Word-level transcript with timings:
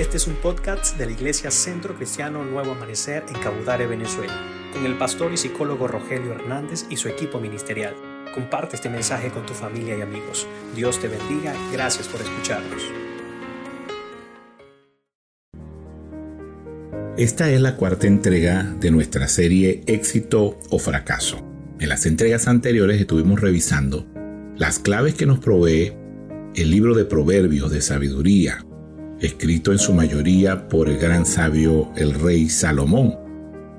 Este 0.00 0.16
es 0.16 0.26
un 0.26 0.36
podcast 0.36 0.96
de 0.96 1.04
la 1.04 1.12
Iglesia 1.12 1.50
Centro 1.50 1.94
Cristiano 1.94 2.42
Nuevo 2.42 2.72
Amanecer 2.72 3.22
en 3.28 3.34
Cabudare, 3.34 3.86
Venezuela, 3.86 4.34
con 4.72 4.86
el 4.86 4.96
pastor 4.96 5.30
y 5.30 5.36
psicólogo 5.36 5.88
Rogelio 5.88 6.32
Hernández 6.32 6.86
y 6.88 6.96
su 6.96 7.08
equipo 7.08 7.38
ministerial. 7.38 7.94
Comparte 8.32 8.76
este 8.76 8.88
mensaje 8.88 9.28
con 9.28 9.44
tu 9.44 9.52
familia 9.52 9.98
y 9.98 10.00
amigos. 10.00 10.46
Dios 10.74 10.98
te 10.98 11.08
bendiga. 11.08 11.54
Gracias 11.70 12.08
por 12.08 12.22
escucharnos. 12.22 12.82
Esta 17.18 17.50
es 17.50 17.60
la 17.60 17.76
cuarta 17.76 18.06
entrega 18.06 18.62
de 18.62 18.90
nuestra 18.90 19.28
serie 19.28 19.82
Éxito 19.86 20.58
o 20.70 20.78
Fracaso. 20.78 21.46
En 21.78 21.90
las 21.90 22.06
entregas 22.06 22.48
anteriores 22.48 22.98
estuvimos 22.98 23.38
revisando 23.38 24.06
las 24.56 24.78
claves 24.78 25.14
que 25.14 25.26
nos 25.26 25.40
provee 25.40 25.92
el 26.54 26.70
libro 26.70 26.94
de 26.94 27.04
Proverbios 27.04 27.70
de 27.70 27.82
Sabiduría, 27.82 28.64
escrito 29.20 29.72
en 29.72 29.78
su 29.78 29.92
mayoría 29.92 30.68
por 30.68 30.88
el 30.88 30.98
gran 30.98 31.26
sabio 31.26 31.90
el 31.96 32.14
rey 32.14 32.48
Salomón, 32.48 33.14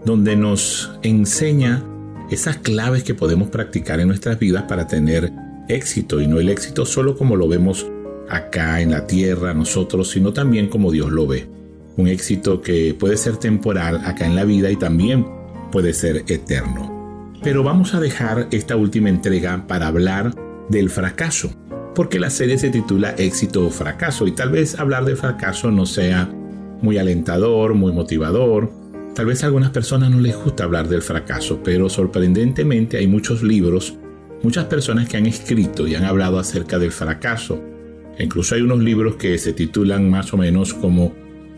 donde 0.06 0.36
nos 0.36 0.92
enseña 1.02 1.84
esas 2.30 2.58
claves 2.58 3.04
que 3.04 3.14
podemos 3.14 3.50
practicar 3.50 4.00
en 4.00 4.08
nuestras 4.08 4.40
vidas 4.40 4.64
para 4.64 4.88
tener 4.88 5.32
éxito 5.68 6.22
y 6.22 6.28
no 6.28 6.40
el 6.40 6.50
éxito 6.50 6.86
solo 6.86 7.18
como 7.18 7.36
lo 7.36 7.48
vemos 7.48 7.86
acá 8.30 8.82
en 8.82 8.92
la 8.92 9.06
tierra 9.08 9.54
nosotros, 9.54 10.10
sino 10.10 10.32
también 10.32 10.68
como 10.68 10.92
Dios 10.92 11.12
lo 11.12 11.28
ve. 11.28 11.48
Un 11.98 12.08
éxito 12.08 12.62
que 12.62 12.96
puede 12.98 13.18
ser 13.18 13.38
temporal 13.38 14.02
acá 14.06 14.26
en 14.26 14.36
la 14.36 14.46
vida 14.46 14.72
y 14.72 14.78
también 14.78 15.26
puede 15.72 15.94
ser 15.94 16.24
eterno. 16.28 17.32
Pero 17.44 17.64
vamos 17.64 17.94
a 17.94 18.00
dejar 18.00 18.48
esta 18.52 18.76
última 18.76 19.10
entrega 19.10 19.66
para 19.68 19.88
hablar 19.88 20.34
del 20.70 20.90
fracaso, 20.90 21.52
porque 21.96 22.20
la 22.20 22.30
serie 22.30 22.58
se 22.58 22.70
titula 22.70 23.16
Éxito 23.18 23.66
o 23.66 23.70
Fracaso 23.70 24.28
y 24.28 24.32
tal 24.32 24.52
vez 24.52 24.80
hablar 24.80 25.06
de 25.06 25.16
fracaso 25.16 25.72
no 25.72 25.86
sea 25.86 26.30
muy 26.82 26.98
alentador, 26.98 27.74
muy 27.74 27.92
motivador. 27.92 28.72
Tal 29.16 29.26
vez 29.26 29.44
a 29.44 29.48
algunas 29.48 29.72
personas 29.72 30.10
no 30.10 30.20
les 30.20 30.36
gusta 30.36 30.64
hablar 30.64 30.88
del 30.88 31.02
fracaso, 31.02 31.62
pero 31.64 31.90
sorprendentemente 31.90 32.98
hay 32.98 33.08
muchos 33.08 33.44
libros, 33.44 33.96
muchas 34.42 34.66
personas 34.66 35.08
que 35.10 35.18
han 35.18 35.26
escrito 35.26 35.86
y 35.86 35.96
han 35.96 36.06
hablado 36.06 36.40
acerca 36.40 36.80
del 36.80 36.92
fracaso. 36.92 37.62
Incluso 38.18 38.56
hay 38.56 38.62
unos 38.62 38.80
libros 38.80 39.16
que 39.16 39.38
se 39.38 39.54
titulan 39.54 40.10
más 40.10 40.34
o 40.34 40.38
menos 40.38 40.74
como 40.74 41.14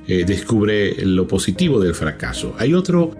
eh, 0.07 0.25
Descubre 0.25 0.95
lo 1.05 1.27
positivo 1.27 1.79
del 1.79 1.95
fracaso. 1.95 2.55
Hay 2.57 2.73
otro 2.73 3.11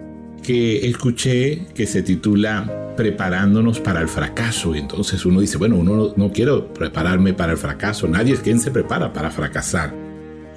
que 0.44 0.86
escuché 0.86 1.66
que 1.74 1.86
se 1.86 2.02
titula 2.02 2.92
Preparándonos 2.96 3.80
para 3.80 4.00
el 4.00 4.08
fracaso. 4.08 4.72
Entonces 4.76 5.26
uno 5.26 5.40
dice, 5.40 5.58
bueno, 5.58 5.76
uno 5.76 6.12
no, 6.16 6.30
quiero 6.30 6.72
prepararme 6.72 7.34
para 7.34 7.52
el 7.52 7.58
fracaso. 7.58 8.06
Nadie 8.06 8.34
es 8.34 8.40
quien 8.40 8.60
se 8.60 8.70
prepara 8.70 9.12
para 9.12 9.32
fracasar. 9.32 9.92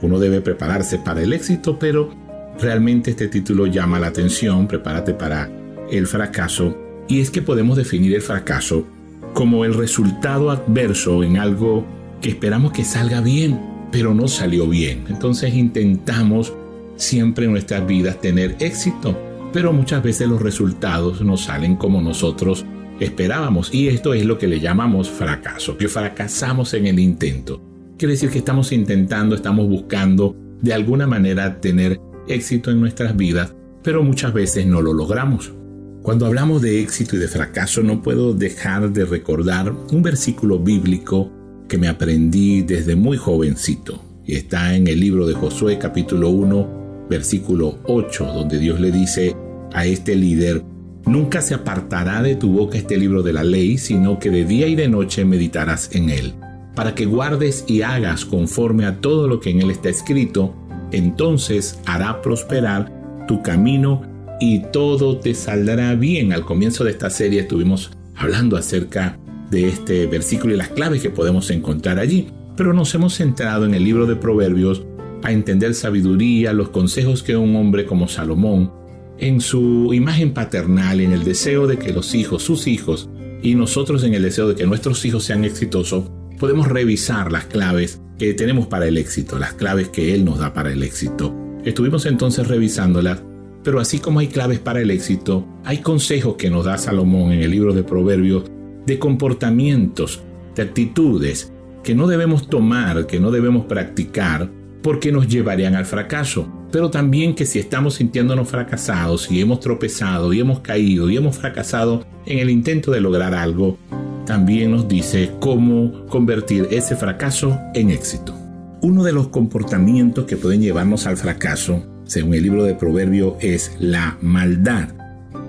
Uno 0.04 0.20
debe 0.20 0.42
prepararse 0.42 1.00
para 1.00 1.24
el 1.24 1.34
éxito, 1.34 1.80
pero 1.80 2.14
realmente 2.62 3.10
este 3.12 3.28
título 3.28 3.66
llama 3.66 4.00
la 4.00 4.08
atención, 4.08 4.68
prepárate 4.68 5.16
para 5.16 5.50
el 5.90 6.06
fracaso. 6.06 6.78
Y 7.08 7.22
es 7.22 7.32
que 7.32 7.42
podemos 7.42 7.76
definir 7.76 8.14
el 8.14 8.22
fracaso 8.22 8.86
como 9.34 9.66
el 9.66 9.74
resultado 9.74 10.52
adverso 10.52 11.24
en 11.24 11.38
algo 11.38 11.88
que 12.22 12.30
esperamos 12.30 12.72
que 12.72 12.84
salga 12.84 13.22
bien, 13.22 13.60
pero 13.92 14.14
no 14.14 14.28
salió 14.28 14.68
bien. 14.68 15.06
Entonces 15.10 15.56
intentamos 15.56 16.54
siempre 16.98 17.46
en 17.46 17.52
nuestras 17.52 17.88
vidas 17.88 18.22
tener 18.22 18.58
éxito 18.60 19.18
pero 19.54 19.74
muchas 19.74 20.04
veces 20.04 20.28
los 20.28 20.42
resultados 20.42 21.22
no 21.22 21.38
salen 21.38 21.76
como 21.76 22.02
nosotros 22.02 22.66
esperábamos 23.00 23.74
y 23.74 23.88
esto 23.88 24.14
es 24.14 24.26
lo 24.26 24.38
que 24.38 24.48
le 24.48 24.60
llamamos 24.60 25.10
fracaso, 25.10 25.78
que 25.78 25.88
fracasamos 25.88 26.74
en 26.74 26.88
el 26.88 27.00
intento. 27.00 27.62
Quiere 27.98 28.14
decir 28.14 28.30
que 28.30 28.40
estamos 28.40 28.72
intentando, 28.72 29.36
estamos 29.36 29.68
buscando 29.68 30.36
de 30.62 30.74
alguna 30.74 31.08
manera 31.08 31.60
tener 31.60 32.00
éxito 32.28 32.72
en 32.72 32.80
nuestras 32.80 33.16
vidas, 33.16 33.54
pero 33.84 34.04
muchas 34.04 34.34
veces 34.34 34.66
no 34.66 34.82
lo 34.82 34.94
logramos. 34.94 35.54
Cuando 36.02 36.26
hablamos 36.26 36.62
de 36.62 36.82
éxito 36.82 37.16
y 37.16 37.20
de 37.20 37.28
fracaso 37.28 37.84
no 37.84 38.02
puedo 38.02 38.34
dejar 38.34 38.92
de 38.92 39.06
recordar 39.06 39.74
un 39.92 40.02
versículo 40.02 40.60
bíblico 40.60 41.32
que 41.68 41.78
me 41.78 41.88
aprendí 41.88 42.62
desde 42.62 42.96
muy 42.96 43.18
jovencito 43.18 44.02
y 44.26 44.36
está 44.36 44.76
en 44.76 44.88
el 44.88 45.00
libro 45.00 45.26
de 45.26 45.34
Josué 45.34 45.78
capítulo 45.78 46.30
1 46.30 46.77
versículo 47.10 47.80
8, 47.86 48.26
donde 48.34 48.60
Dios 48.60 48.80
le 48.80 48.92
dice 48.92 49.36
a 49.74 49.86
este 49.86 50.16
líder, 50.16 50.64
Nunca 51.08 51.42
se 51.42 51.54
apartará 51.54 52.22
de 52.22 52.36
tu 52.36 52.52
boca 52.52 52.78
este 52.78 52.98
libro 52.98 53.24
de 53.24 53.32
la 53.32 53.46
ley, 53.46 53.78
sino 53.78 54.20
que 54.20 54.30
de 54.30 54.44
día 54.44 54.68
y 54.68 54.76
de 54.76 54.90
noche 54.90 55.24
meditarás 55.24 55.96
en 55.96 56.10
él, 56.10 56.34
para 56.76 56.96
que 56.96 57.06
guardes 57.06 57.64
y 57.66 57.82
hagas 57.82 58.26
conforme 58.26 58.86
a 58.86 59.00
todo 59.00 59.30
lo 59.30 59.40
que 59.40 59.52
en 59.52 59.62
él 59.62 59.72
está 59.72 59.88
escrito, 59.88 60.54
entonces 60.92 61.80
hará 61.86 62.22
prosperar 62.22 62.92
tu 63.26 63.42
camino 63.42 64.02
y 64.42 64.64
todo 64.74 65.18
te 65.18 65.34
saldrá 65.34 65.96
bien. 65.96 66.34
Al 66.34 66.44
comienzo 66.44 66.84
de 66.84 66.92
esta 66.92 67.10
serie 67.10 67.40
estuvimos 67.40 67.92
hablando 68.18 68.58
acerca 68.58 69.18
de 69.50 69.70
este 69.70 70.08
versículo 70.08 70.56
y 70.56 70.58
las 70.58 70.70
claves 70.70 71.02
que 71.02 71.10
podemos 71.10 71.50
encontrar 71.52 72.00
allí, 72.00 72.28
pero 72.58 72.74
nos 72.74 72.94
hemos 72.96 73.14
centrado 73.14 73.66
en 73.66 73.74
el 73.74 73.86
libro 73.86 74.08
de 74.08 74.18
Proverbios 74.18 74.84
a 75.28 75.34
entender 75.34 75.74
sabiduría, 75.74 76.54
los 76.54 76.70
consejos 76.70 77.22
que 77.22 77.36
un 77.36 77.54
hombre 77.58 77.86
como 77.86 78.08
Salomón, 78.08 78.72
en 79.20 79.42
su 79.42 79.94
imagen 79.94 80.34
paternal, 80.34 81.02
en 81.02 81.12
el 81.12 81.26
deseo 81.26 81.68
de 81.68 81.78
que 81.78 81.92
los 81.92 82.16
hijos, 82.16 82.44
sus 82.44 82.66
hijos, 82.66 83.10
y 83.42 83.54
nosotros 83.56 84.06
en 84.06 84.14
el 84.14 84.24
deseo 84.24 84.48
de 84.48 84.56
que 84.56 84.66
nuestros 84.66 85.04
hijos 85.04 85.26
sean 85.26 85.44
exitosos, 85.44 86.10
podemos 86.40 86.70
revisar 86.70 87.30
las 87.30 87.44
claves 87.44 88.02
que 88.18 88.34
tenemos 88.36 88.68
para 88.68 88.88
el 88.88 88.98
éxito, 88.98 89.38
las 89.38 89.52
claves 89.52 89.90
que 89.90 90.16
Él 90.16 90.24
nos 90.24 90.40
da 90.40 90.54
para 90.54 90.72
el 90.72 90.82
éxito. 90.82 91.36
Estuvimos 91.66 92.06
entonces 92.06 92.48
revisándolas, 92.48 93.22
pero 93.66 93.82
así 93.82 94.00
como 94.00 94.20
hay 94.20 94.28
claves 94.28 94.60
para 94.60 94.80
el 94.80 94.92
éxito, 94.92 95.46
hay 95.66 95.80
consejos 95.80 96.36
que 96.38 96.50
nos 96.50 96.64
da 96.64 96.78
Salomón 96.78 97.34
en 97.34 97.42
el 97.42 97.52
libro 97.52 97.74
de 97.74 97.84
Proverbios 97.84 98.46
de 98.86 98.98
comportamientos, 98.98 100.22
de 100.56 100.62
actitudes 100.62 101.52
que 101.84 101.96
no 101.96 102.08
debemos 102.08 102.50
tomar, 102.50 103.08
que 103.08 103.20
no 103.20 103.30
debemos 103.30 103.66
practicar 103.66 104.50
porque 104.88 105.12
nos 105.12 105.28
llevarían 105.28 105.76
al 105.76 105.86
fracaso. 105.86 106.48
Pero 106.72 106.90
también 106.90 107.36
que 107.36 107.46
si 107.46 107.60
estamos 107.60 107.96
sintiéndonos 107.96 108.48
fracasados 108.48 109.30
y 109.30 109.42
hemos 109.42 109.60
tropezado 109.60 110.32
y 110.32 110.40
hemos 110.40 110.62
caído 110.62 111.10
y 111.10 111.18
hemos 111.18 111.38
fracasado 111.38 112.06
en 112.26 112.40
el 112.40 112.50
intento 112.50 112.92
de 112.92 113.02
lograr 113.02 113.34
algo, 113.34 113.78
también 114.26 114.72
nos 114.72 114.88
dice 114.88 115.34
cómo 115.42 116.06
convertir 116.06 116.70
ese 116.72 116.96
fracaso 116.96 117.60
en 117.74 117.90
éxito. 117.90 118.34
Uno 118.82 119.04
de 119.04 119.12
los 119.12 119.28
comportamientos 119.28 120.24
que 120.24 120.38
pueden 120.38 120.62
llevarnos 120.62 121.06
al 121.06 121.18
fracaso, 121.18 121.84
según 122.06 122.36
el 122.36 122.44
libro 122.44 122.64
de 122.64 122.74
Proverbios, 122.74 123.34
es 123.42 123.76
la 123.80 124.18
maldad. 124.22 124.88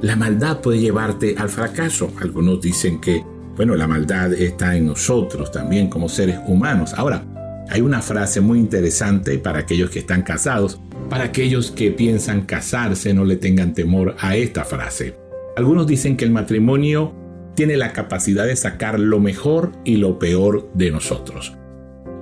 La 0.02 0.16
maldad 0.16 0.62
puede 0.62 0.80
llevarte 0.80 1.36
al 1.38 1.48
fracaso. 1.48 2.12
Algunos 2.20 2.60
dicen 2.60 3.00
que, 3.00 3.22
bueno, 3.54 3.76
la 3.76 3.86
maldad 3.86 4.32
está 4.32 4.74
en 4.74 4.86
nosotros 4.86 5.52
también 5.52 5.88
como 5.88 6.08
seres 6.08 6.40
humanos. 6.48 6.92
Ahora, 6.96 7.22
hay 7.70 7.80
una 7.80 8.00
frase 8.02 8.40
muy 8.40 8.58
interesante 8.58 9.38
para 9.38 9.60
aquellos 9.60 9.90
que 9.90 9.98
están 9.98 10.22
casados. 10.22 10.80
Para 11.10 11.24
aquellos 11.24 11.70
que 11.70 11.90
piensan 11.90 12.42
casarse, 12.42 13.12
no 13.14 13.24
le 13.24 13.36
tengan 13.36 13.74
temor 13.74 14.16
a 14.18 14.36
esta 14.36 14.64
frase. 14.64 15.14
Algunos 15.56 15.86
dicen 15.86 16.16
que 16.16 16.24
el 16.24 16.30
matrimonio 16.30 17.14
tiene 17.54 17.76
la 17.76 17.92
capacidad 17.92 18.46
de 18.46 18.56
sacar 18.56 19.00
lo 19.00 19.20
mejor 19.20 19.72
y 19.84 19.96
lo 19.96 20.18
peor 20.18 20.70
de 20.74 20.90
nosotros. 20.90 21.54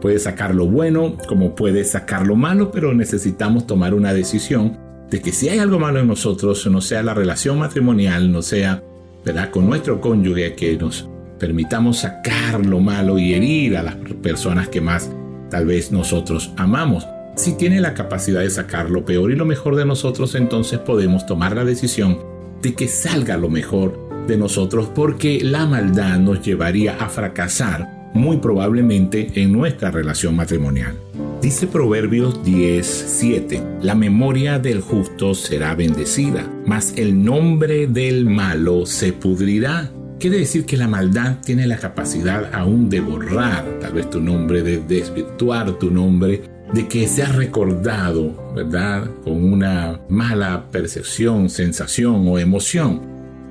Puede 0.00 0.18
sacar 0.18 0.54
lo 0.54 0.66
bueno 0.66 1.16
como 1.28 1.54
puede 1.54 1.84
sacar 1.84 2.26
lo 2.26 2.36
malo, 2.36 2.70
pero 2.70 2.94
necesitamos 2.94 3.66
tomar 3.66 3.94
una 3.94 4.12
decisión 4.12 4.78
de 5.10 5.20
que 5.20 5.32
si 5.32 5.48
hay 5.48 5.58
algo 5.58 5.78
malo 5.78 6.00
en 6.00 6.08
nosotros, 6.08 6.66
no 6.66 6.80
sea 6.80 7.02
la 7.02 7.14
relación 7.14 7.58
matrimonial, 7.58 8.32
no 8.32 8.42
sea 8.42 8.82
¿verdad? 9.24 9.50
con 9.50 9.66
nuestro 9.66 10.00
cónyuge, 10.00 10.54
que 10.54 10.76
nos 10.76 11.08
permitamos 11.38 11.98
sacar 11.98 12.64
lo 12.64 12.80
malo 12.80 13.18
y 13.18 13.34
herir 13.34 13.76
a 13.76 13.82
las 13.82 13.96
personas 14.22 14.68
que 14.68 14.80
más 14.80 15.10
tal 15.50 15.66
vez 15.66 15.92
nosotros 15.92 16.52
amamos. 16.56 17.06
Si 17.36 17.52
tiene 17.52 17.80
la 17.80 17.94
capacidad 17.94 18.40
de 18.40 18.50
sacar 18.50 18.90
lo 18.90 19.04
peor 19.04 19.30
y 19.30 19.36
lo 19.36 19.44
mejor 19.44 19.76
de 19.76 19.84
nosotros, 19.84 20.34
entonces 20.34 20.78
podemos 20.78 21.26
tomar 21.26 21.54
la 21.54 21.64
decisión 21.64 22.18
de 22.62 22.74
que 22.74 22.88
salga 22.88 23.36
lo 23.36 23.48
mejor 23.48 24.06
de 24.26 24.36
nosotros 24.36 24.90
porque 24.94 25.40
la 25.42 25.66
maldad 25.66 26.18
nos 26.18 26.42
llevaría 26.42 26.96
a 26.98 27.08
fracasar 27.08 28.10
muy 28.14 28.38
probablemente 28.38 29.30
en 29.34 29.52
nuestra 29.52 29.90
relación 29.90 30.34
matrimonial. 30.34 30.94
Dice 31.42 31.66
Proverbios 31.66 32.42
10:7, 32.42 33.62
la 33.82 33.94
memoria 33.94 34.58
del 34.58 34.80
justo 34.80 35.34
será 35.34 35.74
bendecida, 35.74 36.50
mas 36.64 36.94
el 36.96 37.22
nombre 37.22 37.86
del 37.86 38.24
malo 38.24 38.86
se 38.86 39.12
pudrirá. 39.12 39.90
Quiere 40.18 40.38
decir 40.38 40.64
que 40.64 40.78
la 40.78 40.88
maldad 40.88 41.38
tiene 41.44 41.66
la 41.66 41.76
capacidad 41.76 42.54
aún 42.54 42.88
de 42.88 43.00
borrar 43.00 43.64
tal 43.80 43.92
vez 43.92 44.08
tu 44.08 44.20
nombre, 44.20 44.62
de 44.62 44.78
desvirtuar 44.78 45.78
tu 45.78 45.90
nombre, 45.90 46.42
de 46.72 46.88
que 46.88 47.06
seas 47.06 47.34
recordado, 47.36 48.52
¿verdad? 48.54 49.10
Con 49.24 49.44
una 49.52 50.00
mala 50.08 50.70
percepción, 50.70 51.50
sensación 51.50 52.26
o 52.28 52.38
emoción. 52.38 53.02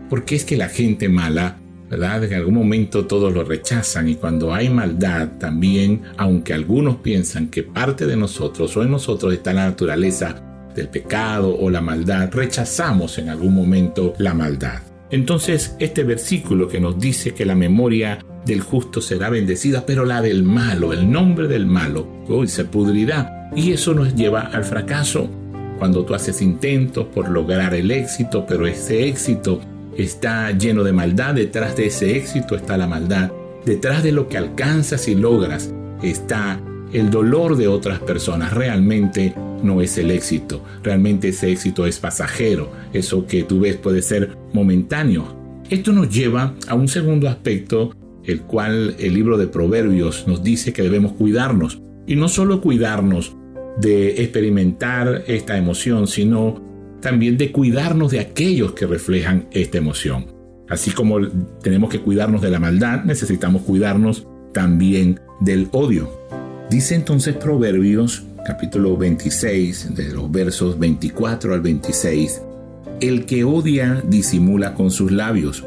Porque 0.10 0.36
es 0.36 0.44
que 0.44 0.58
la 0.58 0.70
gente 0.70 1.08
mala 1.08 1.58
¿verdad? 1.90 2.24
En 2.24 2.34
algún 2.34 2.56
momento 2.56 3.06
todos 3.06 3.32
lo 3.32 3.44
rechazan 3.44 4.10
y 4.10 4.16
cuando 4.16 4.54
hay 4.54 4.70
maldad 4.70 5.30
también, 5.40 6.02
aunque 6.18 6.54
algunos 6.54 6.98
piensan 6.98 7.48
que 7.50 7.64
parte 7.64 8.08
de 8.08 8.18
nosotros 8.18 8.76
o 8.76 8.84
en 8.84 8.92
nosotros 8.92 9.34
está 9.34 9.54
la 9.54 9.68
naturaleza 9.68 10.42
del 10.74 10.90
pecado 10.90 11.56
o 11.56 11.70
la 11.70 11.82
maldad, 11.82 12.32
rechazamos 12.32 13.18
en 13.20 13.30
algún 13.30 13.54
momento 13.54 14.14
la 14.18 14.34
maldad. 14.34 14.95
Entonces, 15.12 15.76
este 15.80 16.04
versículo 16.04 16.68
que 16.68 16.80
nos 16.80 17.00
dice 17.00 17.34
que 17.34 17.46
la 17.46 17.56
memoria 17.56 18.20
del 18.46 18.62
justo 18.62 19.02
será 19.02 19.30
bendecida, 19.30 19.86
pero 19.86 20.06
la 20.06 20.22
del 20.22 20.44
malo, 20.44 20.94
el 20.94 21.10
nombre 21.12 21.48
del 21.48 21.66
malo, 21.66 22.08
hoy 22.28 22.48
se 22.48 22.66
pudrirá. 22.66 23.50
Y 23.56 23.72
eso 23.72 23.94
nos 23.94 24.16
lleva 24.16 24.42
al 24.42 24.64
fracaso. 24.64 25.30
Cuando 25.80 26.06
tú 26.06 26.16
haces 26.16 26.42
intentos 26.42 27.08
por 27.08 27.30
lograr 27.30 27.74
el 27.74 27.92
éxito, 27.92 28.46
pero 28.48 28.66
ese 28.66 29.08
éxito 29.08 29.60
está 29.98 30.52
lleno 30.52 30.84
de 30.84 30.94
maldad, 30.94 31.36
detrás 31.36 31.76
de 31.76 31.88
ese 31.88 32.18
éxito 32.18 32.56
está 32.56 32.78
la 32.78 32.88
maldad. 32.88 33.32
Detrás 33.66 34.04
de 34.04 34.12
lo 34.12 34.28
que 34.28 34.38
alcanzas 34.38 35.08
y 35.08 35.16
logras 35.16 35.72
está 36.02 36.60
el 36.94 37.10
dolor 37.10 37.58
de 37.58 37.68
otras 37.68 38.00
personas. 38.00 38.54
Realmente 38.54 39.34
no 39.66 39.82
es 39.82 39.98
el 39.98 40.12
éxito. 40.12 40.64
Realmente 40.84 41.30
ese 41.30 41.52
éxito 41.52 41.86
es 41.86 42.00
pasajero. 42.00 42.72
Eso 42.94 43.26
que 43.26 43.44
tú 43.44 43.60
ves 43.60 43.76
puede 43.78 44.02
ser 44.02 44.38
momentáneo. 44.54 45.36
Esto 45.70 45.92
nos 45.92 46.14
lleva 46.14 46.56
a 46.68 46.76
un 46.76 46.88
segundo 46.88 47.28
aspecto, 47.28 47.94
el 48.24 48.42
cual 48.42 48.96
el 49.00 49.14
libro 49.14 49.38
de 49.38 49.48
Proverbios 49.48 50.28
nos 50.28 50.44
dice 50.44 50.74
que 50.74 50.84
debemos 50.84 51.14
cuidarnos. 51.14 51.82
Y 52.08 52.16
no 52.16 52.28
solo 52.28 52.62
cuidarnos 52.62 53.36
de 53.80 54.22
experimentar 54.22 55.24
esta 55.28 55.58
emoción, 55.58 56.08
sino 56.08 56.62
también 57.02 57.38
de 57.38 57.52
cuidarnos 57.52 58.12
de 58.12 58.20
aquellos 58.20 58.74
que 58.74 58.86
reflejan 58.86 59.48
esta 59.52 59.78
emoción. 59.78 60.28
Así 60.70 60.92
como 60.92 61.20
tenemos 61.62 61.90
que 61.90 62.00
cuidarnos 62.00 62.42
de 62.42 62.50
la 62.50 62.60
maldad, 62.60 63.04
necesitamos 63.04 63.64
cuidarnos 63.64 64.28
también 64.54 65.20
del 65.40 65.68
odio. 65.72 66.10
Dice 66.70 66.96
entonces 66.96 67.36
Proverbios 67.36 68.24
capítulo 68.46 68.96
26, 68.96 69.96
de 69.96 70.14
los 70.14 70.32
versos 70.32 70.78
24 70.78 71.54
al 71.56 71.62
26, 71.62 72.42
el 73.02 73.26
que 73.26 73.44
odia 73.44 74.04
disimula 74.08 74.76
con 74.76 74.92
sus 74.92 75.12
labios, 75.12 75.66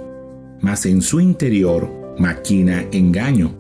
mas 0.61 0.87
en 0.87 1.03
su 1.03 1.21
interior 1.21 2.15
maquina 2.19 2.87
engaño. 2.93 3.53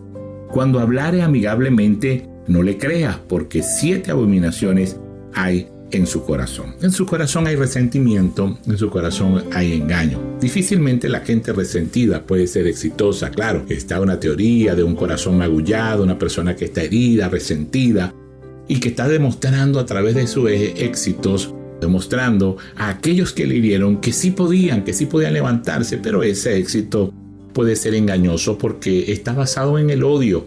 Cuando 0.52 0.78
hablare 0.78 1.22
amigablemente, 1.22 2.28
no 2.46 2.62
le 2.62 2.78
creas, 2.78 3.18
porque 3.28 3.62
siete 3.62 4.12
abominaciones 4.12 4.96
hay 5.34 5.68
en 5.90 6.06
su 6.06 6.24
corazón. 6.24 6.76
En 6.80 6.92
su 6.92 7.04
corazón 7.04 7.46
hay 7.46 7.56
resentimiento, 7.56 8.58
en 8.66 8.78
su 8.78 8.88
corazón 8.88 9.44
hay 9.52 9.72
engaño. 9.72 10.20
Difícilmente 10.40 11.08
la 11.08 11.20
gente 11.20 11.52
resentida 11.52 12.22
puede 12.22 12.46
ser 12.46 12.66
exitosa, 12.66 13.30
claro. 13.30 13.64
Está 13.68 14.00
una 14.00 14.20
teoría 14.20 14.74
de 14.74 14.84
un 14.84 14.94
corazón 14.94 15.38
magullado, 15.38 16.04
una 16.04 16.18
persona 16.18 16.54
que 16.54 16.66
está 16.66 16.82
herida, 16.82 17.28
resentida, 17.28 18.14
y 18.68 18.80
que 18.80 18.90
está 18.90 19.08
demostrando 19.08 19.80
a 19.80 19.86
través 19.86 20.14
de 20.14 20.26
sus 20.26 20.50
éxitos, 20.50 21.54
demostrando 21.80 22.58
a 22.76 22.90
aquellos 22.90 23.32
que 23.32 23.46
le 23.46 23.56
hirieron 23.56 24.00
que 24.00 24.12
sí 24.12 24.30
podían, 24.30 24.84
que 24.84 24.92
sí 24.92 25.06
podían 25.06 25.32
levantarse, 25.32 25.98
pero 25.98 26.22
ese 26.22 26.58
éxito 26.58 27.12
puede 27.52 27.76
ser 27.76 27.94
engañoso 27.94 28.58
porque 28.58 29.10
está 29.10 29.32
basado 29.32 29.78
en 29.78 29.90
el 29.90 30.04
odio. 30.04 30.46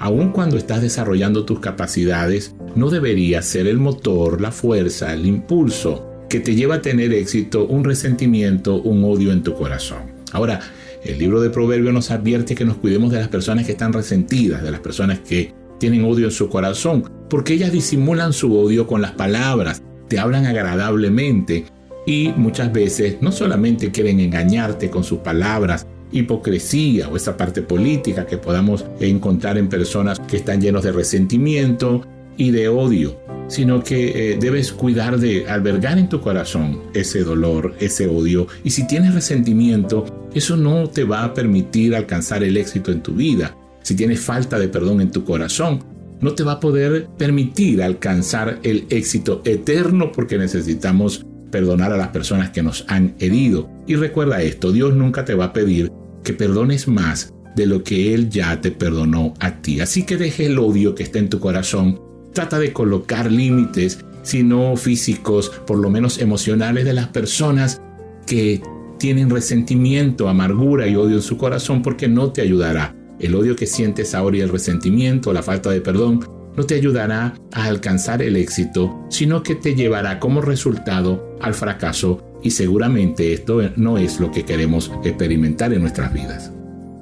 Aun 0.00 0.30
cuando 0.30 0.56
estás 0.56 0.80
desarrollando 0.80 1.44
tus 1.44 1.60
capacidades, 1.60 2.54
no 2.74 2.88
debería 2.88 3.42
ser 3.42 3.66
el 3.66 3.78
motor, 3.78 4.40
la 4.40 4.52
fuerza, 4.52 5.12
el 5.12 5.26
impulso 5.26 6.08
que 6.28 6.40
te 6.40 6.54
lleva 6.54 6.76
a 6.76 6.82
tener 6.82 7.12
éxito 7.12 7.66
un 7.66 7.84
resentimiento, 7.84 8.80
un 8.80 9.02
odio 9.04 9.32
en 9.32 9.42
tu 9.42 9.54
corazón. 9.54 10.12
Ahora, 10.32 10.60
el 11.04 11.18
libro 11.18 11.40
de 11.40 11.50
Proverbios 11.50 11.94
nos 11.94 12.10
advierte 12.10 12.54
que 12.54 12.64
nos 12.64 12.76
cuidemos 12.76 13.10
de 13.10 13.18
las 13.18 13.28
personas 13.28 13.66
que 13.66 13.72
están 13.72 13.92
resentidas, 13.92 14.62
de 14.62 14.70
las 14.70 14.80
personas 14.80 15.20
que 15.20 15.52
tienen 15.78 16.04
odio 16.04 16.26
en 16.26 16.32
su 16.32 16.48
corazón, 16.48 17.04
porque 17.28 17.54
ellas 17.54 17.72
disimulan 17.72 18.32
su 18.32 18.56
odio 18.58 18.86
con 18.86 19.02
las 19.02 19.12
palabras, 19.12 19.82
te 20.08 20.18
hablan 20.18 20.46
agradablemente 20.46 21.66
y 22.06 22.32
muchas 22.36 22.72
veces 22.72 23.16
no 23.20 23.32
solamente 23.32 23.90
quieren 23.90 24.20
engañarte 24.20 24.88
con 24.90 25.04
sus 25.04 25.18
palabras, 25.18 25.86
hipocresía 26.10 27.08
o 27.08 27.16
esa 27.16 27.36
parte 27.36 27.62
política 27.62 28.26
que 28.26 28.38
podamos 28.38 28.84
encontrar 29.00 29.58
en 29.58 29.68
personas 29.68 30.18
que 30.20 30.38
están 30.38 30.60
llenos 30.60 30.84
de 30.84 30.92
resentimiento 30.92 32.06
y 32.36 32.50
de 32.50 32.68
odio, 32.68 33.20
sino 33.48 33.82
que 33.82 34.32
eh, 34.32 34.38
debes 34.40 34.72
cuidar 34.72 35.18
de 35.18 35.48
albergar 35.48 35.98
en 35.98 36.08
tu 36.08 36.20
corazón 36.20 36.80
ese 36.94 37.24
dolor, 37.24 37.74
ese 37.80 38.06
odio, 38.06 38.46
y 38.64 38.70
si 38.70 38.86
tienes 38.86 39.14
resentimiento, 39.14 40.28
eso 40.32 40.56
no 40.56 40.88
te 40.88 41.04
va 41.04 41.24
a 41.24 41.34
permitir 41.34 41.94
alcanzar 41.94 42.42
el 42.42 42.56
éxito 42.56 42.92
en 42.92 43.02
tu 43.02 43.12
vida. 43.12 43.54
Si 43.82 43.94
tienes 43.94 44.20
falta 44.20 44.58
de 44.58 44.68
perdón 44.68 45.00
en 45.00 45.10
tu 45.10 45.24
corazón, 45.24 45.82
no 46.20 46.34
te 46.34 46.42
va 46.42 46.52
a 46.52 46.60
poder 46.60 47.08
permitir 47.16 47.82
alcanzar 47.82 48.58
el 48.62 48.86
éxito 48.90 49.42
eterno 49.44 50.12
porque 50.12 50.38
necesitamos 50.38 51.24
perdonar 51.50 51.92
a 51.92 51.96
las 51.96 52.08
personas 52.08 52.50
que 52.50 52.62
nos 52.62 52.84
han 52.88 53.14
herido. 53.18 53.68
Y 53.86 53.96
recuerda 53.96 54.42
esto, 54.42 54.72
Dios 54.72 54.94
nunca 54.94 55.24
te 55.24 55.34
va 55.34 55.46
a 55.46 55.52
pedir 55.52 55.90
que 56.24 56.32
perdones 56.32 56.88
más 56.88 57.32
de 57.56 57.66
lo 57.66 57.82
que 57.82 58.14
Él 58.14 58.28
ya 58.28 58.60
te 58.60 58.70
perdonó 58.70 59.34
a 59.40 59.60
ti. 59.62 59.80
Así 59.80 60.04
que 60.04 60.16
deje 60.16 60.46
el 60.46 60.58
odio 60.58 60.94
que 60.94 61.02
está 61.02 61.18
en 61.18 61.30
tu 61.30 61.40
corazón. 61.40 62.00
Trata 62.32 62.58
de 62.58 62.72
colocar 62.72 63.30
límites, 63.30 64.04
si 64.22 64.42
no 64.42 64.76
físicos, 64.76 65.50
por 65.66 65.78
lo 65.78 65.90
menos 65.90 66.18
emocionales 66.18 66.84
de 66.84 66.92
las 66.92 67.08
personas 67.08 67.80
que 68.26 68.60
tienen 68.98 69.30
resentimiento, 69.30 70.28
amargura 70.28 70.86
y 70.86 70.96
odio 70.96 71.16
en 71.16 71.22
su 71.22 71.38
corazón 71.38 71.82
porque 71.82 72.08
no 72.08 72.32
te 72.32 72.42
ayudará 72.42 72.97
el 73.20 73.34
odio 73.34 73.56
que 73.56 73.66
sientes 73.66 74.14
ahora 74.14 74.36
y 74.36 74.40
el 74.40 74.48
resentimiento, 74.48 75.32
la 75.32 75.42
falta 75.42 75.70
de 75.70 75.80
perdón, 75.80 76.24
no 76.56 76.64
te 76.64 76.74
ayudará 76.74 77.34
a 77.52 77.64
alcanzar 77.66 78.20
el 78.20 78.36
éxito, 78.36 79.06
sino 79.10 79.42
que 79.42 79.54
te 79.54 79.74
llevará 79.74 80.18
como 80.18 80.40
resultado 80.40 81.36
al 81.40 81.54
fracaso 81.54 82.24
y 82.42 82.50
seguramente 82.50 83.32
esto 83.32 83.60
no 83.76 83.98
es 83.98 84.20
lo 84.20 84.30
que 84.30 84.44
queremos 84.44 84.90
experimentar 85.04 85.72
en 85.72 85.82
nuestras 85.82 86.12
vidas. 86.12 86.52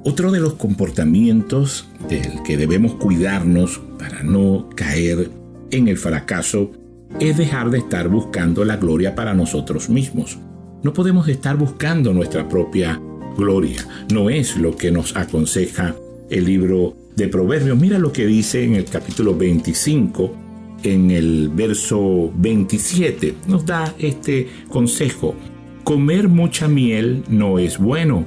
Otro 0.03 0.31
de 0.31 0.39
los 0.39 0.53
comportamientos 0.53 1.87
del 2.07 2.43
que 2.43 2.55
debemos 2.55 2.93
cuidarnos 2.93 3.81
para 3.99 4.23
no 4.23 4.69
caer 4.75 5.29
en 5.71 5.87
el 5.87 5.97
fracaso 5.97 6.71
es 7.19 7.37
dejar 7.37 7.71
de 7.71 7.79
estar 7.79 8.07
buscando 8.09 8.63
la 8.63 8.77
gloria 8.77 9.15
para 9.15 9.33
nosotros 9.33 9.89
mismos. 9.89 10.37
No 10.83 10.93
podemos 10.93 11.27
estar 11.27 11.57
buscando 11.57 12.13
nuestra 12.13 12.47
propia 12.47 13.01
gloria. 13.35 13.85
No 14.13 14.29
es 14.29 14.55
lo 14.55 14.75
que 14.75 14.91
nos 14.91 15.15
aconseja 15.15 15.95
el 16.29 16.45
libro 16.45 16.95
de 17.15 17.27
Proverbios. 17.27 17.79
Mira 17.79 17.99
lo 17.99 18.11
que 18.11 18.25
dice 18.25 18.63
en 18.63 18.75
el 18.75 18.85
capítulo 18.85 19.35
25, 19.35 20.35
en 20.83 21.11
el 21.11 21.49
verso 21.49 22.31
27. 22.35 23.35
Nos 23.47 23.65
da 23.65 23.93
este 23.99 24.47
consejo. 24.69 25.35
Comer 25.83 26.27
mucha 26.27 26.67
miel 26.67 27.23
no 27.29 27.59
es 27.59 27.77
bueno, 27.77 28.25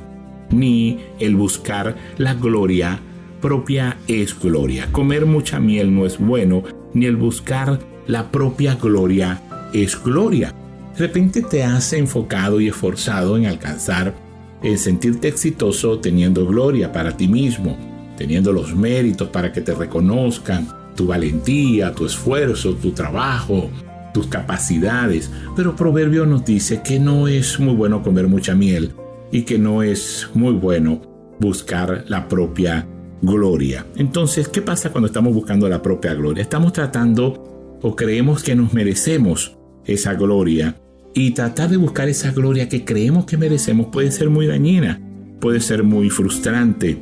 ni 0.50 0.98
el 1.18 1.36
buscar 1.36 1.96
la 2.18 2.34
gloria 2.34 3.00
propia 3.40 3.96
es 4.06 4.38
gloria. 4.38 4.88
Comer 4.92 5.26
mucha 5.26 5.58
miel 5.58 5.94
no 5.94 6.06
es 6.06 6.18
bueno, 6.18 6.62
ni 6.94 7.06
el 7.06 7.16
buscar 7.16 7.80
la 8.06 8.30
propia 8.30 8.76
gloria 8.76 9.42
es 9.72 10.02
gloria. 10.02 10.54
De 10.94 11.06
repente 11.06 11.42
te 11.42 11.64
has 11.64 11.92
enfocado 11.92 12.60
y 12.60 12.68
esforzado 12.68 13.36
en 13.36 13.46
alcanzar 13.46 14.14
el 14.62 14.78
sentirte 14.78 15.28
exitoso 15.28 15.98
teniendo 16.00 16.46
gloria 16.46 16.92
para 16.92 17.16
ti 17.16 17.28
mismo, 17.28 17.78
teniendo 18.20 18.52
los 18.52 18.76
méritos 18.76 19.30
para 19.30 19.50
que 19.50 19.62
te 19.62 19.74
reconozcan, 19.74 20.68
tu 20.94 21.06
valentía, 21.06 21.94
tu 21.94 22.04
esfuerzo, 22.04 22.74
tu 22.74 22.90
trabajo, 22.90 23.70
tus 24.12 24.26
capacidades. 24.26 25.30
Pero 25.56 25.74
Proverbio 25.74 26.26
nos 26.26 26.44
dice 26.44 26.82
que 26.84 27.00
no 27.00 27.28
es 27.28 27.58
muy 27.58 27.74
bueno 27.74 28.02
comer 28.02 28.28
mucha 28.28 28.54
miel 28.54 28.92
y 29.32 29.44
que 29.44 29.58
no 29.58 29.82
es 29.82 30.28
muy 30.34 30.52
bueno 30.52 31.00
buscar 31.38 32.04
la 32.08 32.28
propia 32.28 32.86
gloria. 33.22 33.86
Entonces, 33.96 34.48
¿qué 34.48 34.60
pasa 34.60 34.92
cuando 34.92 35.06
estamos 35.06 35.32
buscando 35.32 35.66
la 35.66 35.80
propia 35.80 36.12
gloria? 36.12 36.42
Estamos 36.42 36.74
tratando 36.74 37.78
o 37.80 37.96
creemos 37.96 38.42
que 38.42 38.54
nos 38.54 38.74
merecemos 38.74 39.56
esa 39.86 40.12
gloria 40.12 40.76
y 41.14 41.30
tratar 41.30 41.70
de 41.70 41.78
buscar 41.78 42.10
esa 42.10 42.32
gloria 42.32 42.68
que 42.68 42.84
creemos 42.84 43.24
que 43.24 43.38
merecemos 43.38 43.86
puede 43.86 44.12
ser 44.12 44.28
muy 44.28 44.46
dañina, 44.46 45.00
puede 45.40 45.60
ser 45.60 45.84
muy 45.84 46.10
frustrante, 46.10 46.98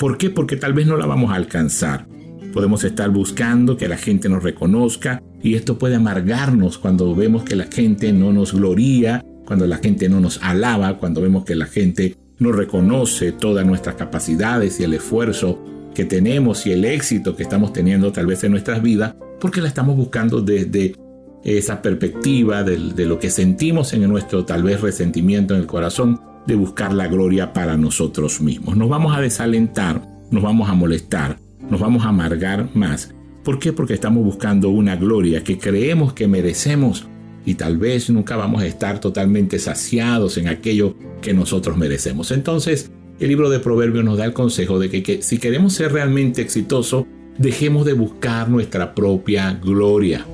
¿Por 0.00 0.16
qué? 0.16 0.30
Porque 0.30 0.56
tal 0.56 0.72
vez 0.72 0.86
no 0.86 0.96
la 0.96 1.04
vamos 1.04 1.30
a 1.30 1.34
alcanzar. 1.34 2.06
Podemos 2.54 2.84
estar 2.84 3.10
buscando 3.10 3.76
que 3.76 3.86
la 3.86 3.98
gente 3.98 4.30
nos 4.30 4.42
reconozca 4.42 5.22
y 5.42 5.56
esto 5.56 5.76
puede 5.76 5.96
amargarnos 5.96 6.78
cuando 6.78 7.14
vemos 7.14 7.42
que 7.42 7.54
la 7.54 7.66
gente 7.66 8.10
no 8.10 8.32
nos 8.32 8.54
gloria, 8.54 9.22
cuando 9.44 9.66
la 9.66 9.76
gente 9.76 10.08
no 10.08 10.18
nos 10.18 10.42
alaba, 10.42 10.96
cuando 10.96 11.20
vemos 11.20 11.44
que 11.44 11.54
la 11.54 11.66
gente 11.66 12.16
no 12.38 12.50
reconoce 12.50 13.32
todas 13.32 13.66
nuestras 13.66 13.96
capacidades 13.96 14.80
y 14.80 14.84
el 14.84 14.94
esfuerzo 14.94 15.62
que 15.94 16.06
tenemos 16.06 16.66
y 16.66 16.72
el 16.72 16.86
éxito 16.86 17.36
que 17.36 17.42
estamos 17.42 17.74
teniendo 17.74 18.10
tal 18.10 18.24
vez 18.24 18.42
en 18.42 18.52
nuestras 18.52 18.80
vidas, 18.80 19.16
porque 19.38 19.60
la 19.60 19.68
estamos 19.68 19.98
buscando 19.98 20.40
desde 20.40 20.94
esa 21.44 21.82
perspectiva 21.82 22.62
de, 22.62 22.78
de 22.94 23.04
lo 23.04 23.18
que 23.18 23.28
sentimos 23.28 23.92
en 23.92 24.08
nuestro 24.08 24.46
tal 24.46 24.62
vez 24.62 24.80
resentimiento 24.80 25.54
en 25.54 25.60
el 25.60 25.66
corazón, 25.66 26.18
de 26.50 26.56
buscar 26.56 26.92
la 26.92 27.06
gloria 27.06 27.52
para 27.52 27.76
nosotros 27.76 28.40
mismos. 28.40 28.76
Nos 28.76 28.88
vamos 28.88 29.16
a 29.16 29.20
desalentar, 29.20 30.02
nos 30.32 30.42
vamos 30.42 30.68
a 30.68 30.74
molestar, 30.74 31.38
nos 31.70 31.78
vamos 31.78 32.04
a 32.04 32.08
amargar 32.08 32.68
más. 32.74 33.14
¿Por 33.44 33.60
qué? 33.60 33.72
Porque 33.72 33.94
estamos 33.94 34.24
buscando 34.24 34.68
una 34.68 34.96
gloria 34.96 35.44
que 35.44 35.58
creemos 35.58 36.12
que 36.12 36.26
merecemos 36.26 37.06
y 37.46 37.54
tal 37.54 37.78
vez 37.78 38.10
nunca 38.10 38.34
vamos 38.34 38.62
a 38.62 38.66
estar 38.66 38.98
totalmente 38.98 39.60
saciados 39.60 40.38
en 40.38 40.48
aquello 40.48 40.96
que 41.22 41.32
nosotros 41.32 41.76
merecemos. 41.76 42.32
Entonces, 42.32 42.90
el 43.20 43.28
libro 43.28 43.48
de 43.48 43.60
Proverbios 43.60 44.04
nos 44.04 44.18
da 44.18 44.24
el 44.24 44.32
consejo 44.32 44.80
de 44.80 44.90
que, 44.90 45.04
que 45.04 45.22
si 45.22 45.38
queremos 45.38 45.74
ser 45.74 45.92
realmente 45.92 46.42
exitosos, 46.42 47.04
dejemos 47.38 47.86
de 47.86 47.92
buscar 47.92 48.48
nuestra 48.48 48.92
propia 48.96 49.52
gloria. 49.52 50.26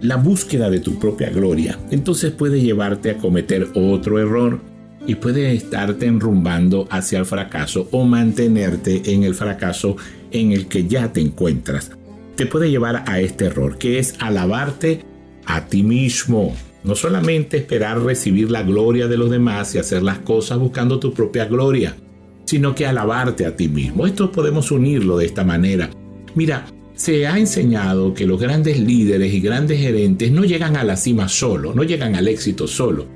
La 0.00 0.16
búsqueda 0.16 0.68
de 0.68 0.80
tu 0.80 0.98
propia 0.98 1.30
gloria 1.30 1.78
entonces 1.92 2.32
puede 2.32 2.60
llevarte 2.60 3.12
a 3.12 3.18
cometer 3.18 3.68
otro 3.76 4.18
error 4.18 4.71
y 5.06 5.16
puede 5.16 5.52
estarte 5.52 6.06
enrumbando 6.06 6.86
hacia 6.90 7.18
el 7.18 7.26
fracaso 7.26 7.88
o 7.90 8.04
mantenerte 8.04 9.12
en 9.12 9.24
el 9.24 9.34
fracaso 9.34 9.96
en 10.30 10.52
el 10.52 10.66
que 10.66 10.86
ya 10.86 11.12
te 11.12 11.20
encuentras. 11.20 11.90
Te 12.36 12.46
puede 12.46 12.70
llevar 12.70 13.04
a 13.06 13.20
este 13.20 13.46
error, 13.46 13.78
que 13.78 13.98
es 13.98 14.14
alabarte 14.20 15.04
a 15.44 15.66
ti 15.66 15.82
mismo. 15.82 16.54
No 16.84 16.94
solamente 16.94 17.58
esperar 17.58 18.00
recibir 18.00 18.50
la 18.50 18.62
gloria 18.62 19.06
de 19.06 19.16
los 19.16 19.30
demás 19.30 19.74
y 19.74 19.78
hacer 19.78 20.02
las 20.02 20.18
cosas 20.18 20.58
buscando 20.58 20.98
tu 20.98 21.12
propia 21.12 21.44
gloria, 21.44 21.94
sino 22.44 22.74
que 22.74 22.86
alabarte 22.86 23.46
a 23.46 23.54
ti 23.56 23.68
mismo. 23.68 24.06
Esto 24.06 24.32
podemos 24.32 24.70
unirlo 24.70 25.18
de 25.18 25.26
esta 25.26 25.44
manera. 25.44 25.90
Mira, 26.34 26.66
se 26.94 27.26
ha 27.26 27.38
enseñado 27.38 28.14
que 28.14 28.26
los 28.26 28.40
grandes 28.40 28.80
líderes 28.80 29.32
y 29.32 29.40
grandes 29.40 29.80
gerentes 29.80 30.32
no 30.32 30.44
llegan 30.44 30.76
a 30.76 30.84
la 30.84 30.96
cima 30.96 31.28
solo, 31.28 31.74
no 31.74 31.84
llegan 31.84 32.14
al 32.14 32.28
éxito 32.28 32.66
solo. 32.66 33.06